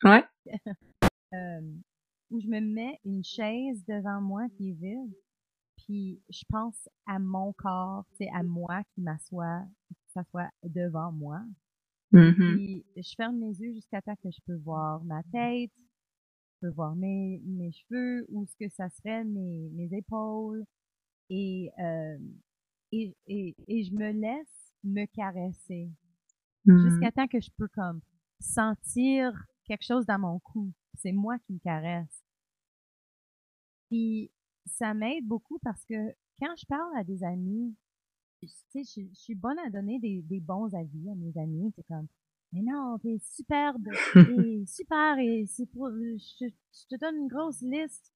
[0.04, 0.24] Ouais.
[1.34, 1.62] euh,
[2.30, 5.14] où je me mets une chaise devant moi qui est vide,
[5.78, 11.12] puis je pense à mon corps, c'est à moi qui m'assoit, que ça soit devant
[11.12, 11.42] moi.
[12.14, 12.56] Mm-hmm.
[12.56, 16.74] Puis je ferme mes yeux jusqu'à temps que je peux voir ma tête, je peux
[16.74, 20.66] voir mes, mes cheveux, ou ce que ça serait mes, mes épaules,
[21.30, 22.18] et, euh,
[22.92, 25.90] et, et, et, je me laisse me caresser
[26.66, 27.12] jusqu'à mmh.
[27.14, 28.02] temps que je peux comme
[28.40, 29.34] sentir
[29.66, 30.74] quelque chose dans mon cou.
[30.96, 32.24] C'est moi qui me caresse.
[33.90, 34.32] Puis
[34.66, 37.76] ça m'aide beaucoup parce que quand je parle à des amis,
[38.48, 41.72] tu sais, je, suis bonne à donner des, des bons avis à mes amis.
[41.76, 42.08] C'est comme,
[42.52, 43.88] mais non, t'es superbe,
[44.38, 46.18] et super, et c'est pour, je,
[46.48, 48.12] je, te donne une grosse liste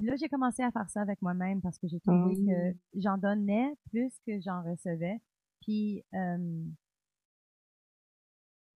[0.00, 2.76] là, j'ai commencé à faire ça avec moi-même parce que j'ai trouvé que mmh.
[2.96, 5.20] j'en donnais plus que j'en recevais.
[5.62, 6.64] Puis euh,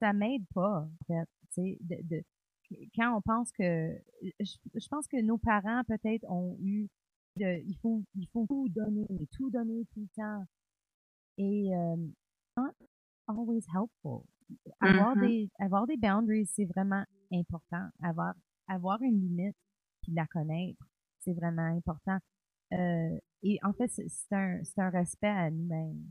[0.01, 1.29] ça m'aide pas, en fait.
[1.57, 2.25] De, de,
[2.95, 3.91] quand on pense que
[4.39, 6.89] je, pense que nos parents peut-être ont eu
[7.37, 10.45] de, il faut il faut tout donner, tout donner tout le temps.
[11.39, 11.97] Et euh,
[12.57, 12.75] not
[13.27, 14.27] always helpful.
[14.81, 17.89] Avoir mmh des avoir des boundaries, c'est vraiment important.
[18.03, 18.35] Avoir
[18.67, 19.57] avoir une limite
[20.03, 20.85] puis la connaître
[21.21, 22.19] c'est vraiment important.
[22.73, 26.05] Euh, et en fait, c'est un, un respect à nous-mêmes.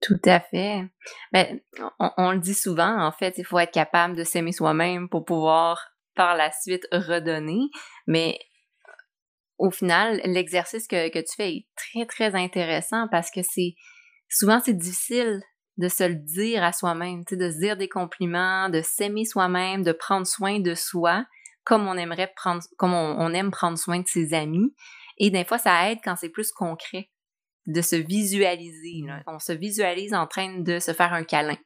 [0.00, 0.88] Tout à fait.
[1.32, 1.60] Ben,
[1.98, 5.90] on, le dit souvent, en fait, il faut être capable de s'aimer soi-même pour pouvoir
[6.14, 7.68] par la suite redonner.
[8.06, 8.38] Mais
[9.60, 13.74] au final, l'exercice que, que tu fais est très, très intéressant parce que c'est
[14.28, 15.42] souvent c'est difficile
[15.76, 19.92] de se le dire à soi-même, de se dire des compliments, de s'aimer soi-même, de
[19.92, 21.24] prendre soin de soi
[21.62, 24.74] comme on aimerait prendre, comme on, aime prendre soin de ses amis.
[25.18, 27.10] Et des fois, ça aide quand c'est plus concret,
[27.66, 29.02] de se visualiser.
[29.26, 31.58] On se visualise en train de se faire un câlin.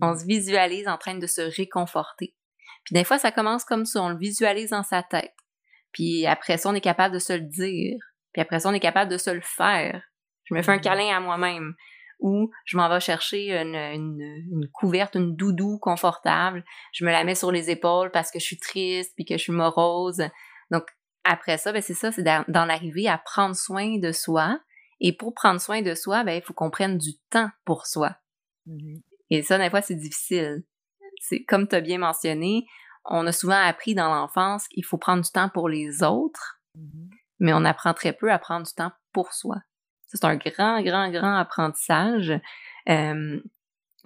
[0.00, 2.34] On se visualise en train de se réconforter.
[2.84, 5.34] Puis des fois, ça commence comme ça, on le visualise dans sa tête.
[5.94, 7.96] Puis après ça, on est capable de se le dire.
[8.32, 10.02] Puis après ça, on est capable de se le faire.
[10.44, 11.74] Je me fais un câlin à moi-même
[12.20, 16.64] ou je m'en vais chercher une, une, couverte, une doudou confortable.
[16.92, 19.42] Je me la mets sur les épaules parce que je suis triste puis que je
[19.42, 20.22] suis morose.
[20.70, 20.84] Donc,
[21.24, 24.60] après ça, ben c'est ça, c'est d'en arriver à prendre soin de soi.
[25.00, 28.16] Et pour prendre soin de soi, ben, il faut qu'on prenne du temps pour soi.
[28.66, 29.02] Mm-hmm.
[29.30, 30.64] Et ça, des fois, c'est difficile.
[31.20, 32.66] C'est comme tu as bien mentionné,
[33.04, 37.10] on a souvent appris dans l'enfance qu'il faut prendre du temps pour les autres, mm-hmm.
[37.40, 39.56] mais on apprend très peu à prendre du temps pour soi.
[40.06, 42.32] C'est un grand, grand, grand apprentissage.
[42.88, 43.40] Euh,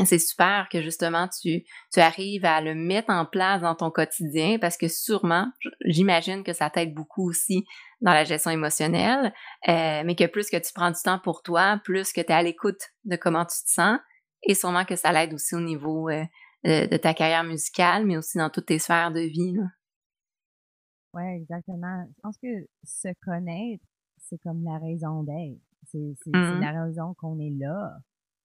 [0.05, 4.59] c'est super que justement tu, tu arrives à le mettre en place dans ton quotidien
[4.61, 5.51] parce que sûrement,
[5.85, 7.65] j'imagine que ça t'aide beaucoup aussi
[8.01, 9.33] dans la gestion émotionnelle,
[9.69, 12.33] euh, mais que plus que tu prends du temps pour toi, plus que tu es
[12.33, 13.99] à l'écoute de comment tu te sens,
[14.45, 16.25] et sûrement que ça l'aide aussi au niveau euh,
[16.65, 19.57] de, ta carrière musicale, mais aussi dans toutes tes sphères de vie.
[21.15, 22.05] Oui, exactement.
[22.09, 23.85] Je pense que se connaître,
[24.19, 25.61] c'est comme la raison d'être.
[25.87, 27.97] C'est mmh la raison qu'on est là.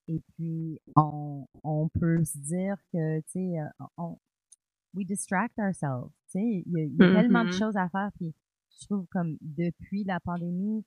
[0.08, 4.18] Et puis, on, on peut se dire que, tu sais, euh, on,
[4.94, 6.12] we distract ourselves.
[6.32, 7.60] Tu sais, il y a, y a tellement de mm-hmm.
[7.60, 8.10] choses à faire.
[8.16, 8.34] Puis,
[8.80, 10.86] je trouve comme depuis la pandémie,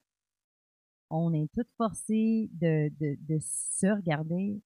[1.11, 4.61] on est toutes forcés de, de, de se regarder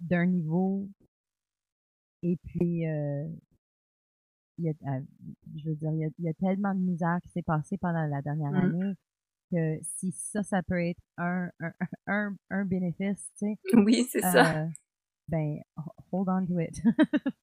[0.00, 0.88] d'un niveau.
[2.22, 3.24] Et puis, euh,
[4.58, 5.00] il y a, euh,
[5.56, 7.78] je veux dire, il y a, il y a tellement de misère qui s'est passée
[7.78, 8.56] pendant la dernière mmh.
[8.56, 8.94] année
[9.50, 11.72] que si ça, ça peut être un, un,
[12.06, 13.58] un, un bénéfice, tu sais.
[13.74, 14.62] Oui, c'est ça.
[14.62, 14.66] Euh,
[15.28, 15.58] ben,
[16.12, 16.80] hold on to it.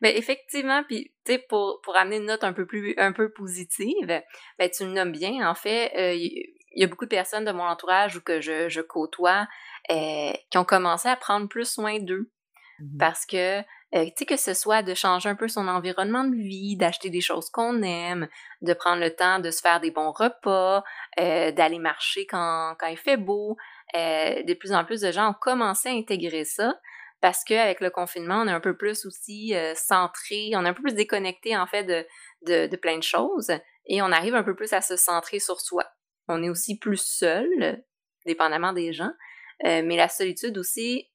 [0.00, 3.30] Ben effectivement, puis tu sais pour pour amener une note un peu plus un peu
[3.30, 4.06] positive,
[4.58, 5.46] ben tu le nommes bien.
[5.46, 6.16] En fait, euh,
[6.78, 9.48] il y, a beaucoup de personnes de mon entourage ou que je, je côtoie
[9.90, 12.30] euh, qui ont commencé à prendre plus soin d'eux
[12.80, 16.22] mmh parce que euh, tu sais, que ce soit de changer un peu son environnement
[16.22, 18.28] de vie, d'acheter des choses qu'on aime,
[18.60, 20.84] de prendre le temps de se faire des bons repas,
[21.18, 23.56] euh, d'aller marcher quand, quand il fait beau.
[23.94, 26.78] De plus en plus de gens ont commencé à intégrer ça
[27.20, 30.82] parce qu'avec le confinement, on est un peu plus aussi centré, on est un peu
[30.82, 32.06] plus déconnecté en fait de,
[32.42, 33.50] de, de, plein de choses
[33.86, 35.84] et on arrive un peu plus à se centrer sur soi.
[36.28, 37.82] On est aussi plus seul,
[38.26, 39.12] dépendamment des gens,
[39.64, 41.10] euh, mais la solitude aussi,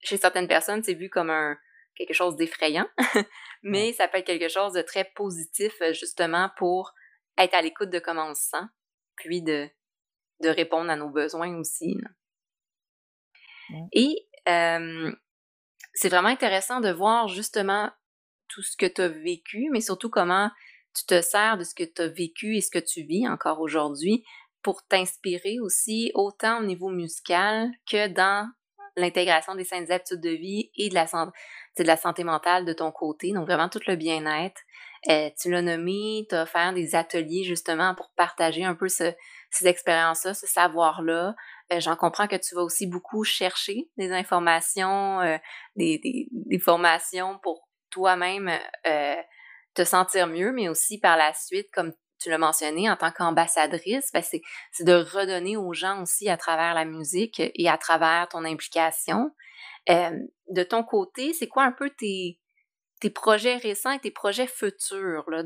[0.00, 1.56] chez certaines personnes, c'est vu comme un,
[1.94, 2.88] quelque chose d'effrayant,
[3.62, 6.92] mais ça peut être quelque chose de très positif justement pour
[7.38, 8.64] être à l'écoute de comment on se sent,
[9.16, 9.68] puis de,
[10.40, 11.96] de répondre à nos besoins aussi.
[13.92, 15.12] Et euh,
[15.94, 17.90] c'est vraiment intéressant de voir justement
[18.48, 20.50] tout ce que tu as vécu, mais surtout comment
[20.94, 23.60] tu te sers de ce que tu as vécu et ce que tu vis encore
[23.60, 24.24] aujourd'hui
[24.62, 28.48] pour t'inspirer aussi autant au niveau musical que dans
[28.96, 31.06] l'intégration des saines habitudes de vie et de la,
[31.96, 34.60] santé, mentale de ton côté, donc vraiment tout le bien-être.
[35.08, 39.16] Euh, tu l'as nommé, tu as offert des ateliers justement pour partager un peu ces
[39.62, 41.34] expériences-là, ce savoir-là.
[41.72, 45.38] Euh, j'en comprends que tu vas aussi beaucoup chercher des informations, euh,
[45.74, 48.50] des, des, formations pour toi-même
[49.74, 51.92] te sentir mieux, mais aussi par la suite, comme
[52.22, 54.42] tu l'as mentionné, en tant qu'ambassadrice, ben c'est,
[54.80, 59.32] de redonner aux gens aussi à travers la musique et à travers ton implication.
[59.90, 60.18] Euh,
[60.50, 62.38] de ton côté, c'est quoi un peu tes,
[63.14, 65.42] projets récents et tes projets futurs là,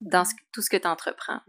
[0.00, 1.40] dans, tout ce que tu entreprends?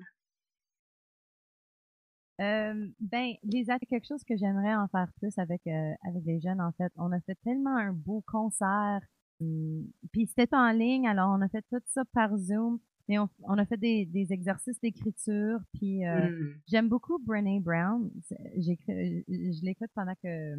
[2.42, 6.62] Euh, ben, les quelque chose que j'aimerais en faire plus avec euh, avec les jeunes
[6.62, 6.92] en fait.
[6.98, 9.02] On a fait tellement un beau concert,
[9.40, 12.80] hum, puis c'était en ligne, alors on a fait tout ça par Zoom.
[13.10, 16.54] Mais on, on a fait des, des exercices d'écriture, puis euh, mmh.
[16.68, 18.10] j'aime beaucoup Brené Brown.
[18.58, 20.56] J'écris, je l'écoute pendant que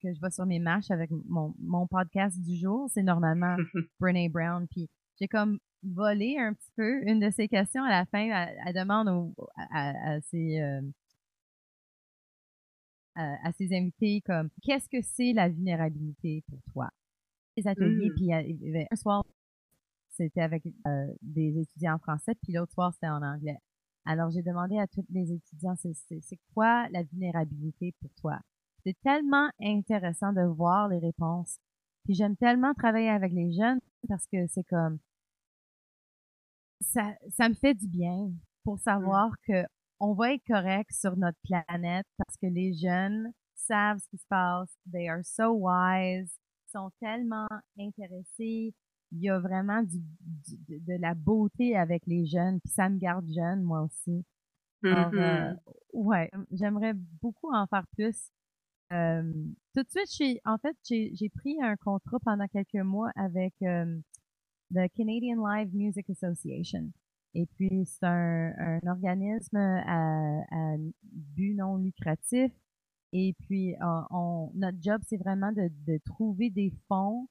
[0.00, 2.88] que je vais sur mes marches avec mon, mon podcast du jour.
[2.92, 3.56] C'est normalement
[4.00, 4.66] Brené Brown.
[4.70, 4.88] Puis
[5.20, 8.46] j'ai comme volé un petit peu une de ses questions à la fin.
[8.66, 10.80] Elle, demande à, à, ses euh,
[13.14, 16.88] à, ses invités comme qu'est-ce que c'est la vulnérabilité pour toi?
[17.56, 18.14] Les ateliers, mmh.
[18.14, 19.24] puis un soir
[20.22, 23.58] c'était avec euh, des étudiants en français, puis l'autre soir, c'était en anglais.
[24.04, 28.38] Alors, j'ai demandé à tous les étudiants, c'est quoi la vulnérabilité pour toi?
[28.84, 31.58] C'est tellement intéressant de voir les réponses.
[32.04, 34.98] Puis j'aime tellement travailler avec les jeunes parce que c'est comme
[36.80, 38.32] ça, ça me fait du bien
[38.64, 38.78] pour mmh.
[38.78, 39.64] savoir que
[40.00, 44.26] on va être correct sur notre planète parce que les jeunes savent ce qui se
[44.28, 44.76] passe.
[44.90, 46.36] They are so wise,
[46.72, 47.46] sont tellement
[47.78, 48.74] intéressés
[49.12, 50.00] il y a vraiment du,
[50.68, 54.24] de, la beauté avec les jeunes, puis ça me garde jeune, moi aussi.
[54.84, 55.56] Alors, euh, mm-hmm.
[55.92, 58.30] ouais, j'aimerais beaucoup en faire plus.
[58.92, 59.32] Euh,
[59.74, 63.98] tout de suite, en fait, j'ai pris un contrat pendant quelques mois avec euh,
[64.70, 66.90] le Canadian Live Music Association.
[67.34, 72.52] Et puis, c'est un, un, organisme à, à, but non lucratif.
[73.12, 73.74] Et puis,
[74.10, 77.28] on, notre job, c'est vraiment de, de trouver des fonds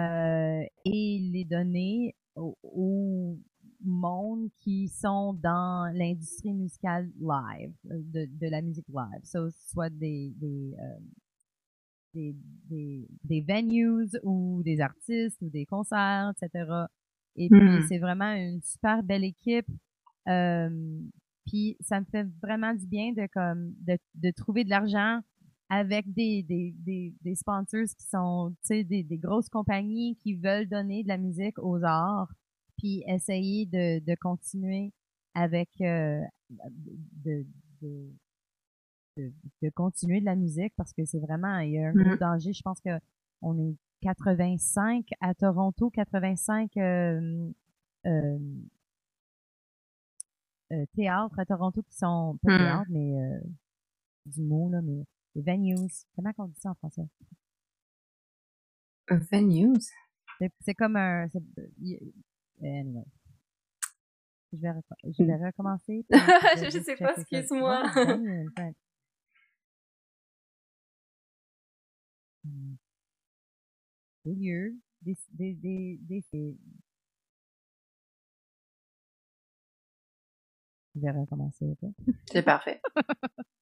[0.00, 3.38] euh, et les donner au,
[3.82, 10.34] monde qui sont dans l'industrie musicale live, euh, de, de, la musique live, soit des,
[10.36, 10.98] des, euh,
[12.12, 12.36] des,
[12.68, 16.70] des, des, venues ou des artistes ou des concerts, etc.
[17.36, 17.86] Et puis, hmm.
[17.88, 19.66] c'est vraiment une super belle équipe.
[20.28, 21.00] Euh,
[21.46, 25.20] puis, ça me fait vraiment du bien de, comme, de, de trouver de l'argent
[25.70, 30.34] avec des, des, des, des sponsors qui sont, tu sais, des, des grosses compagnies qui
[30.34, 32.32] veulent donner de la musique aux arts,
[32.76, 34.92] puis essayer de, de continuer
[35.34, 37.46] avec, euh, de,
[37.80, 38.10] de,
[39.16, 42.16] de, de, continuer de la musique parce que c'est vraiment, il y a un gros
[42.16, 42.18] mm-hmm.
[42.18, 42.52] danger.
[42.52, 42.98] Je pense que
[43.42, 47.50] on est 85 à Toronto, 85 euh,
[48.06, 48.38] euh,
[50.72, 52.58] euh, théâtres à Toronto qui sont pas hmm.
[52.58, 53.40] théâtres, mais euh,
[54.26, 55.04] du mot là, mais
[55.34, 55.90] venues.
[56.14, 57.06] Comment on dit ça en français?
[59.08, 59.80] Venues?
[60.60, 61.26] C'est comme un.
[62.62, 63.04] Anyway.
[64.52, 64.72] Je vais,
[65.04, 66.04] je vais recommencer.
[66.10, 67.84] je, je sais pas, excuse-moi.
[74.24, 76.24] des lieux, des, des, des, des,
[80.94, 81.76] Je vais recommencer.
[82.26, 82.80] C'est parfait.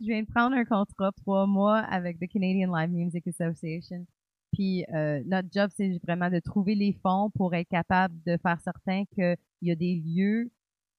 [0.00, 4.06] je viens de prendre un contrat trois mois avec the Canadian Live Music Association.
[4.52, 8.60] Puis euh, notre job, c'est vraiment de trouver les fonds pour être capable de faire
[8.60, 10.50] certain qu'il y a des lieux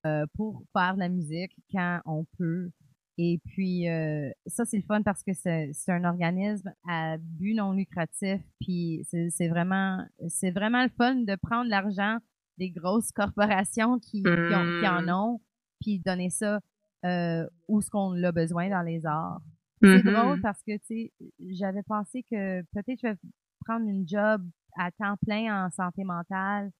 [0.05, 2.69] euh, pour faire de la musique quand on peut.
[3.17, 7.73] Et puis euh, ça, c'est le fun parce que c'est un organisme à but non
[7.73, 8.41] lucratif.
[8.61, 12.17] Puis c'est vraiment c'est vraiment le fun de prendre l'argent
[12.57, 15.09] des grosses corporations qui, qui, en mmh.
[15.09, 15.41] ont,
[15.79, 16.59] puis donner ça
[17.05, 19.41] euh, où ce qu'on a besoin dans les arts.
[19.81, 21.13] C'est mmh drôle parce que, tu sais,
[21.51, 23.17] j'avais pensé que peut-être je vais
[23.65, 24.43] prendre une job
[24.77, 26.71] à temps plein en santé mentale.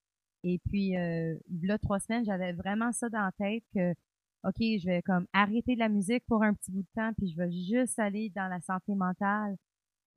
[0.44, 3.92] Et puis, euh, là, trois semaines, j'avais vraiment ça dans la tête que,
[4.44, 7.30] OK, je vais comme arrêter de la musique pour un petit bout de temps, puis
[7.30, 9.56] je vais juste aller dans la santé mentale.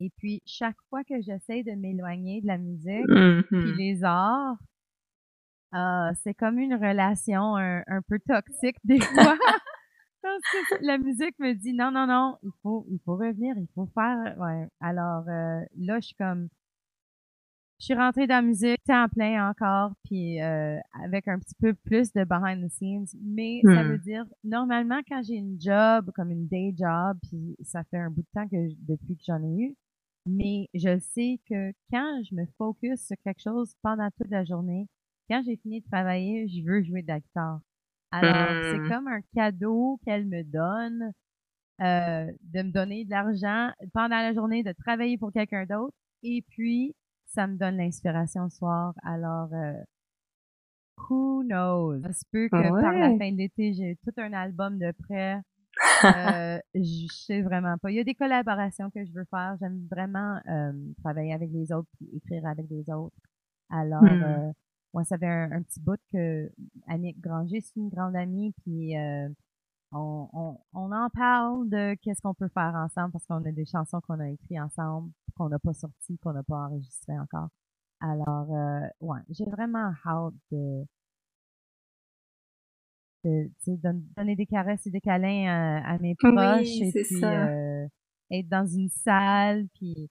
[0.01, 4.59] Et puis, chaque fois que j'essaie de m'éloigner de la musique, puis mmh les arts,
[5.75, 9.37] euh, c'est comme une relation un, un peu toxique des fois.
[10.23, 13.69] Parce que la musique me dit non, non, non, il faut, il faut revenir, il
[13.75, 14.37] faut faire.
[14.39, 14.69] Ouais.
[14.81, 16.49] Alors euh, là, je suis comme
[17.83, 21.75] je suis rentrée dans la musique temps plein encore, puis euh, avec un petit peu
[21.75, 23.09] plus de behind the scenes.
[23.21, 24.03] Mais ça veut hmm.
[24.03, 28.23] dire, normalement, quand j'ai une job, comme une day job, puis ça fait un bout
[28.23, 29.75] de temps que depuis que j'en ai eu,
[30.27, 34.87] mais je sais que quand je me focus sur quelque chose pendant toute la journée,
[35.29, 37.59] quand j'ai fini de travailler, je veux jouer de la guitare.
[38.13, 38.89] Alors, c'est mmh.
[38.89, 41.13] comme un cadeau qu'elle me donne
[41.81, 45.97] euh, de me donner de l'argent pendant la journée, de travailler pour quelqu'un d'autre.
[46.23, 46.95] Et puis,
[47.27, 48.93] ça me donne l'inspiration le soir.
[49.03, 49.73] Alors, euh,
[51.09, 52.01] who knows?
[52.03, 55.41] Ça se peut que par la fin de l'été, j'ai tout un album de prêt.
[56.05, 57.91] euh, je sais vraiment pas.
[57.91, 59.57] Il y a des collaborations que je veux faire.
[59.59, 63.17] J'aime vraiment euh, travailler avec les autres et écrire avec les autres.
[63.71, 64.53] Alors, mmh.
[64.93, 66.51] Euh, moi, ça fait un, petit bout que
[66.89, 69.29] Annick Granger, c'est une grande amie, puis euh,
[69.93, 73.65] on, on, on, en parle de qu'est-ce qu'on peut faire ensemble parce qu'on a des
[73.67, 77.49] chansons qu'on a écrites ensemble, qu'on n'a pas sorties, qu'on n'a pas enregistrées encore.
[78.01, 80.85] Alors, euh, ouais, j'ai vraiment hâte de,
[83.25, 87.87] de, de, donner des caresses et des câlins à, mes proches et puis euh,
[88.31, 90.11] être dans une salle, puis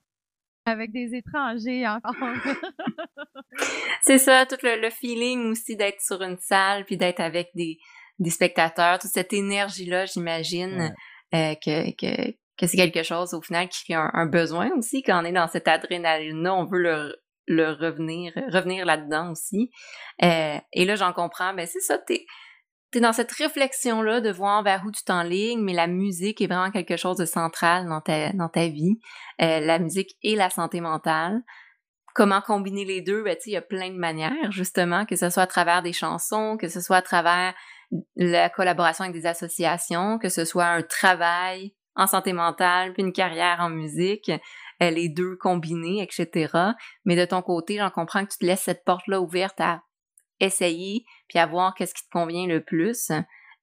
[0.65, 2.13] avec des étrangers encore.
[4.01, 7.77] c'est ça, tout le, feeling aussi d'être sur une salle puis d'être avec des,
[8.19, 10.93] des spectateurs, toute cette énergie-là, j'imagine
[11.33, 15.21] euh, que, que, que c'est quelque chose au final qui a un, besoin aussi quand
[15.21, 17.15] on est dans cette adrénaline-là, on veut le,
[17.47, 19.71] le revenir, revenir là-dedans aussi.
[20.23, 22.25] Euh, et là, j'en comprends, ben c'est ça, t'es
[22.91, 26.47] tu es dans cette réflexion-là de voir vers où tu t'enlignes, mais la musique est
[26.47, 28.99] vraiment quelque chose de central dans ta, dans ta vie.
[29.41, 31.41] Euh, la musique et la santé mentale.
[32.13, 33.23] Comment combiner les deux?
[33.23, 36.57] Ben, il y a plein de manières, justement, que ce soit à travers des chansons,
[36.57, 37.53] que ce soit à travers
[38.17, 43.13] la collaboration avec des associations, que ce soit un travail en santé mentale, puis une
[43.13, 44.31] carrière en musique,
[44.81, 46.73] euh, les deux combinés, etc.
[47.05, 49.81] Mais de ton côté, j'en comprends que tu te laisses cette porte-là ouverte à
[50.41, 53.09] essayer puis à voir qu'est-ce qui te convient le plus.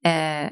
[0.06, 0.48] Euh,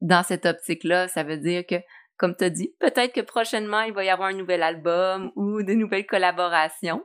[0.00, 1.74] dans cette optique-là, ça veut dire que,
[2.16, 5.62] comme tu as dit, peut-être que prochainement, il va y avoir un nouvel album ou
[5.62, 7.04] de nouvelles collaborations.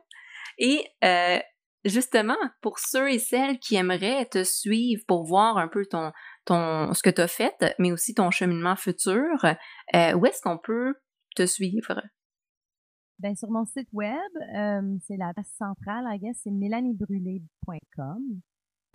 [0.57, 1.37] Et euh,
[1.83, 6.13] justement, pour ceux et celles qui aimeraient te suivre pour voir un peu ton,
[6.45, 9.43] ton ce que tu as fait, mais aussi ton cheminement futur,
[9.95, 10.95] euh, où est-ce qu'on peut
[11.35, 12.01] te suivre?
[13.19, 14.15] Ben, sur mon site web,
[15.05, 18.41] c'est la base centrale, I guess, c'est mélaniebrûlé.com.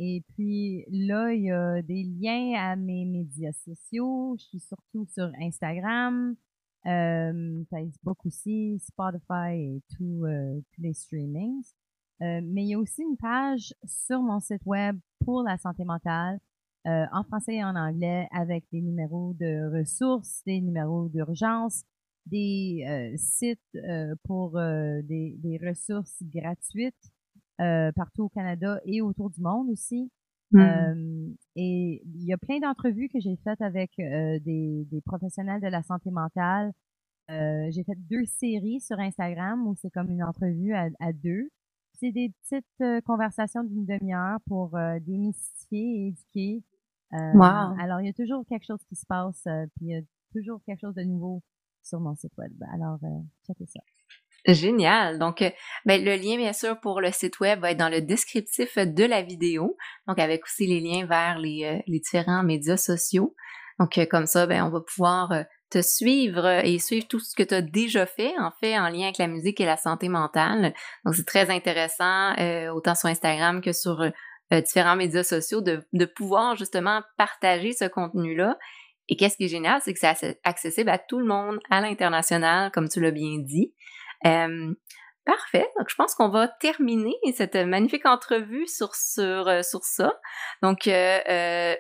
[0.03, 4.35] Et puis là, il y a des liens à mes médias sociaux.
[4.39, 6.35] Je suis surtout sur Instagram,
[6.87, 11.75] euh, Facebook aussi, Spotify et euh, tous les streamings.
[12.23, 15.85] Euh, mais il y a aussi une page sur mon site web pour la santé
[15.85, 16.41] mentale
[16.87, 21.85] en français et en anglais avec des numéros de ressources, des numéros d'urgence,
[22.25, 23.61] des sites
[24.25, 27.13] pour des, ressources gratuites
[27.95, 30.11] partout au Canada et autour du monde aussi.
[30.53, 31.35] Mmh.
[31.55, 35.81] et il y a plein d'entrevues que j'ai faites avec des, des, professionnels de la
[35.85, 36.73] santé mentale.
[37.29, 41.51] j'ai fait deux séries sur Instagram où c'est comme une entrevue à, à deux.
[42.01, 46.65] C'est des petites conversations d'une demi-heure pour démystifier et éduquer.
[47.13, 47.79] wow.
[47.79, 49.47] Alors, il y a toujours quelque chose qui se passe,
[49.77, 50.03] puis il y a
[50.33, 51.43] toujours quelque chose de nouveau
[51.85, 52.53] sur mon site web.
[52.73, 52.99] Alors,
[53.47, 53.81] checkez ça.
[54.47, 55.19] Génial.
[55.19, 55.51] Donc, euh,
[55.85, 59.05] ben, le lien, bien sûr, pour le site web va être dans le descriptif de
[59.05, 59.77] la vidéo.
[60.07, 63.35] Donc, avec aussi les liens vers les, euh, différents médias sociaux.
[63.79, 67.43] Donc, euh, comme ça, ben, on va pouvoir te suivre et suivre tout ce que
[67.43, 70.75] tu as déjà fait, en fait, en lien avec la musique et la santé mentale.
[71.05, 72.35] Donc, c'est très intéressant,
[72.75, 74.05] autant sur Instagram que sur
[74.51, 78.59] différents médias sociaux, de, de pouvoir justement partager ce contenu-là.
[79.09, 82.73] Et qu'est-ce qui est génial, c'est que c'est accessible à tout le monde, à l'international,
[82.73, 83.73] comme tu l'as bien dit.
[84.27, 84.75] Euh,
[85.25, 85.69] parfait.
[85.79, 90.13] Donc, je pense qu'on va terminer cette magnifique entrevue sur, sur, euh, sur ça.
[90.63, 91.75] Donc, euh,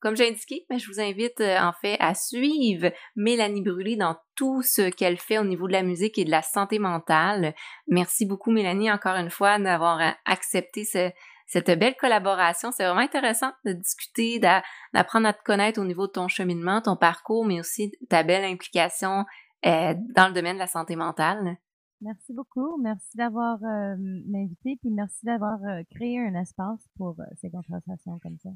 [0.00, 4.62] comme j'ai indiqué, ben, je vous invite en fait à suivre Mélanie Brûlé dans tout
[4.62, 7.52] ce qu'elle fait au niveau de la musique et de la santé mentale.
[7.88, 12.70] Merci beaucoup Mélanie encore une fois d'avoir accepté cette belle collaboration.
[12.70, 16.96] C'est vraiment intéressant de discuter, d'apprendre à te connaître au niveau de ton cheminement, ton
[16.96, 19.24] parcours, mais aussi ta belle implication
[19.64, 21.58] dans le domaine de la santé mentale.
[22.00, 22.80] Merci beaucoup.
[22.80, 28.18] Merci d'avoir euh, m'invité, puis merci d'avoir euh, créé un espace pour euh, ces conversations
[28.22, 28.50] comme ça.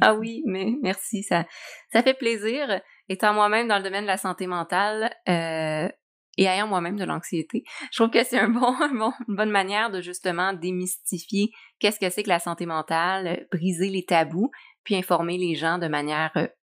[0.00, 1.46] Ah oui, mais merci, ça,
[1.92, 2.80] ça fait plaisir.
[3.08, 7.96] Étant moi-même dans le domaine de la santé mentale et ayant moi-même de l'anxiété, je
[7.96, 11.50] trouve que c'est un bon, bon, une bonne manière de justement démystifier
[11.80, 14.50] qu'est-ce que c'est que la santé mentale, briser les tabous,
[14.84, 16.32] puis informer les gens de manière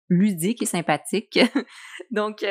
[0.10, 1.40] ludique et sympathique.
[2.12, 2.44] Donc,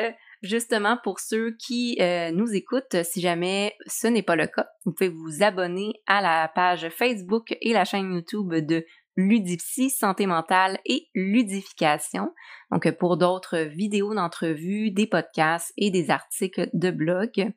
[0.43, 4.93] justement pour ceux qui euh, nous écoutent, si jamais ce n'est pas le cas, vous
[4.93, 8.85] pouvez vous abonner à la page Facebook et la chaîne YouTube de
[9.15, 12.33] Ludipsy, santé mentale et ludification.
[12.71, 17.51] Donc pour d'autres vidéos d'entrevues, des podcasts et des articles de blog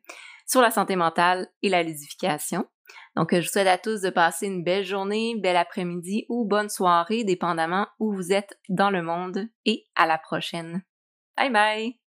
[0.45, 2.65] sur la santé mentale et la ludification.
[3.15, 6.69] Donc je vous souhaite à tous de passer une belle journée, bel après-midi ou bonne
[6.69, 10.83] soirée, dépendamment où vous êtes dans le monde et à la prochaine.
[11.35, 12.06] Bye bye!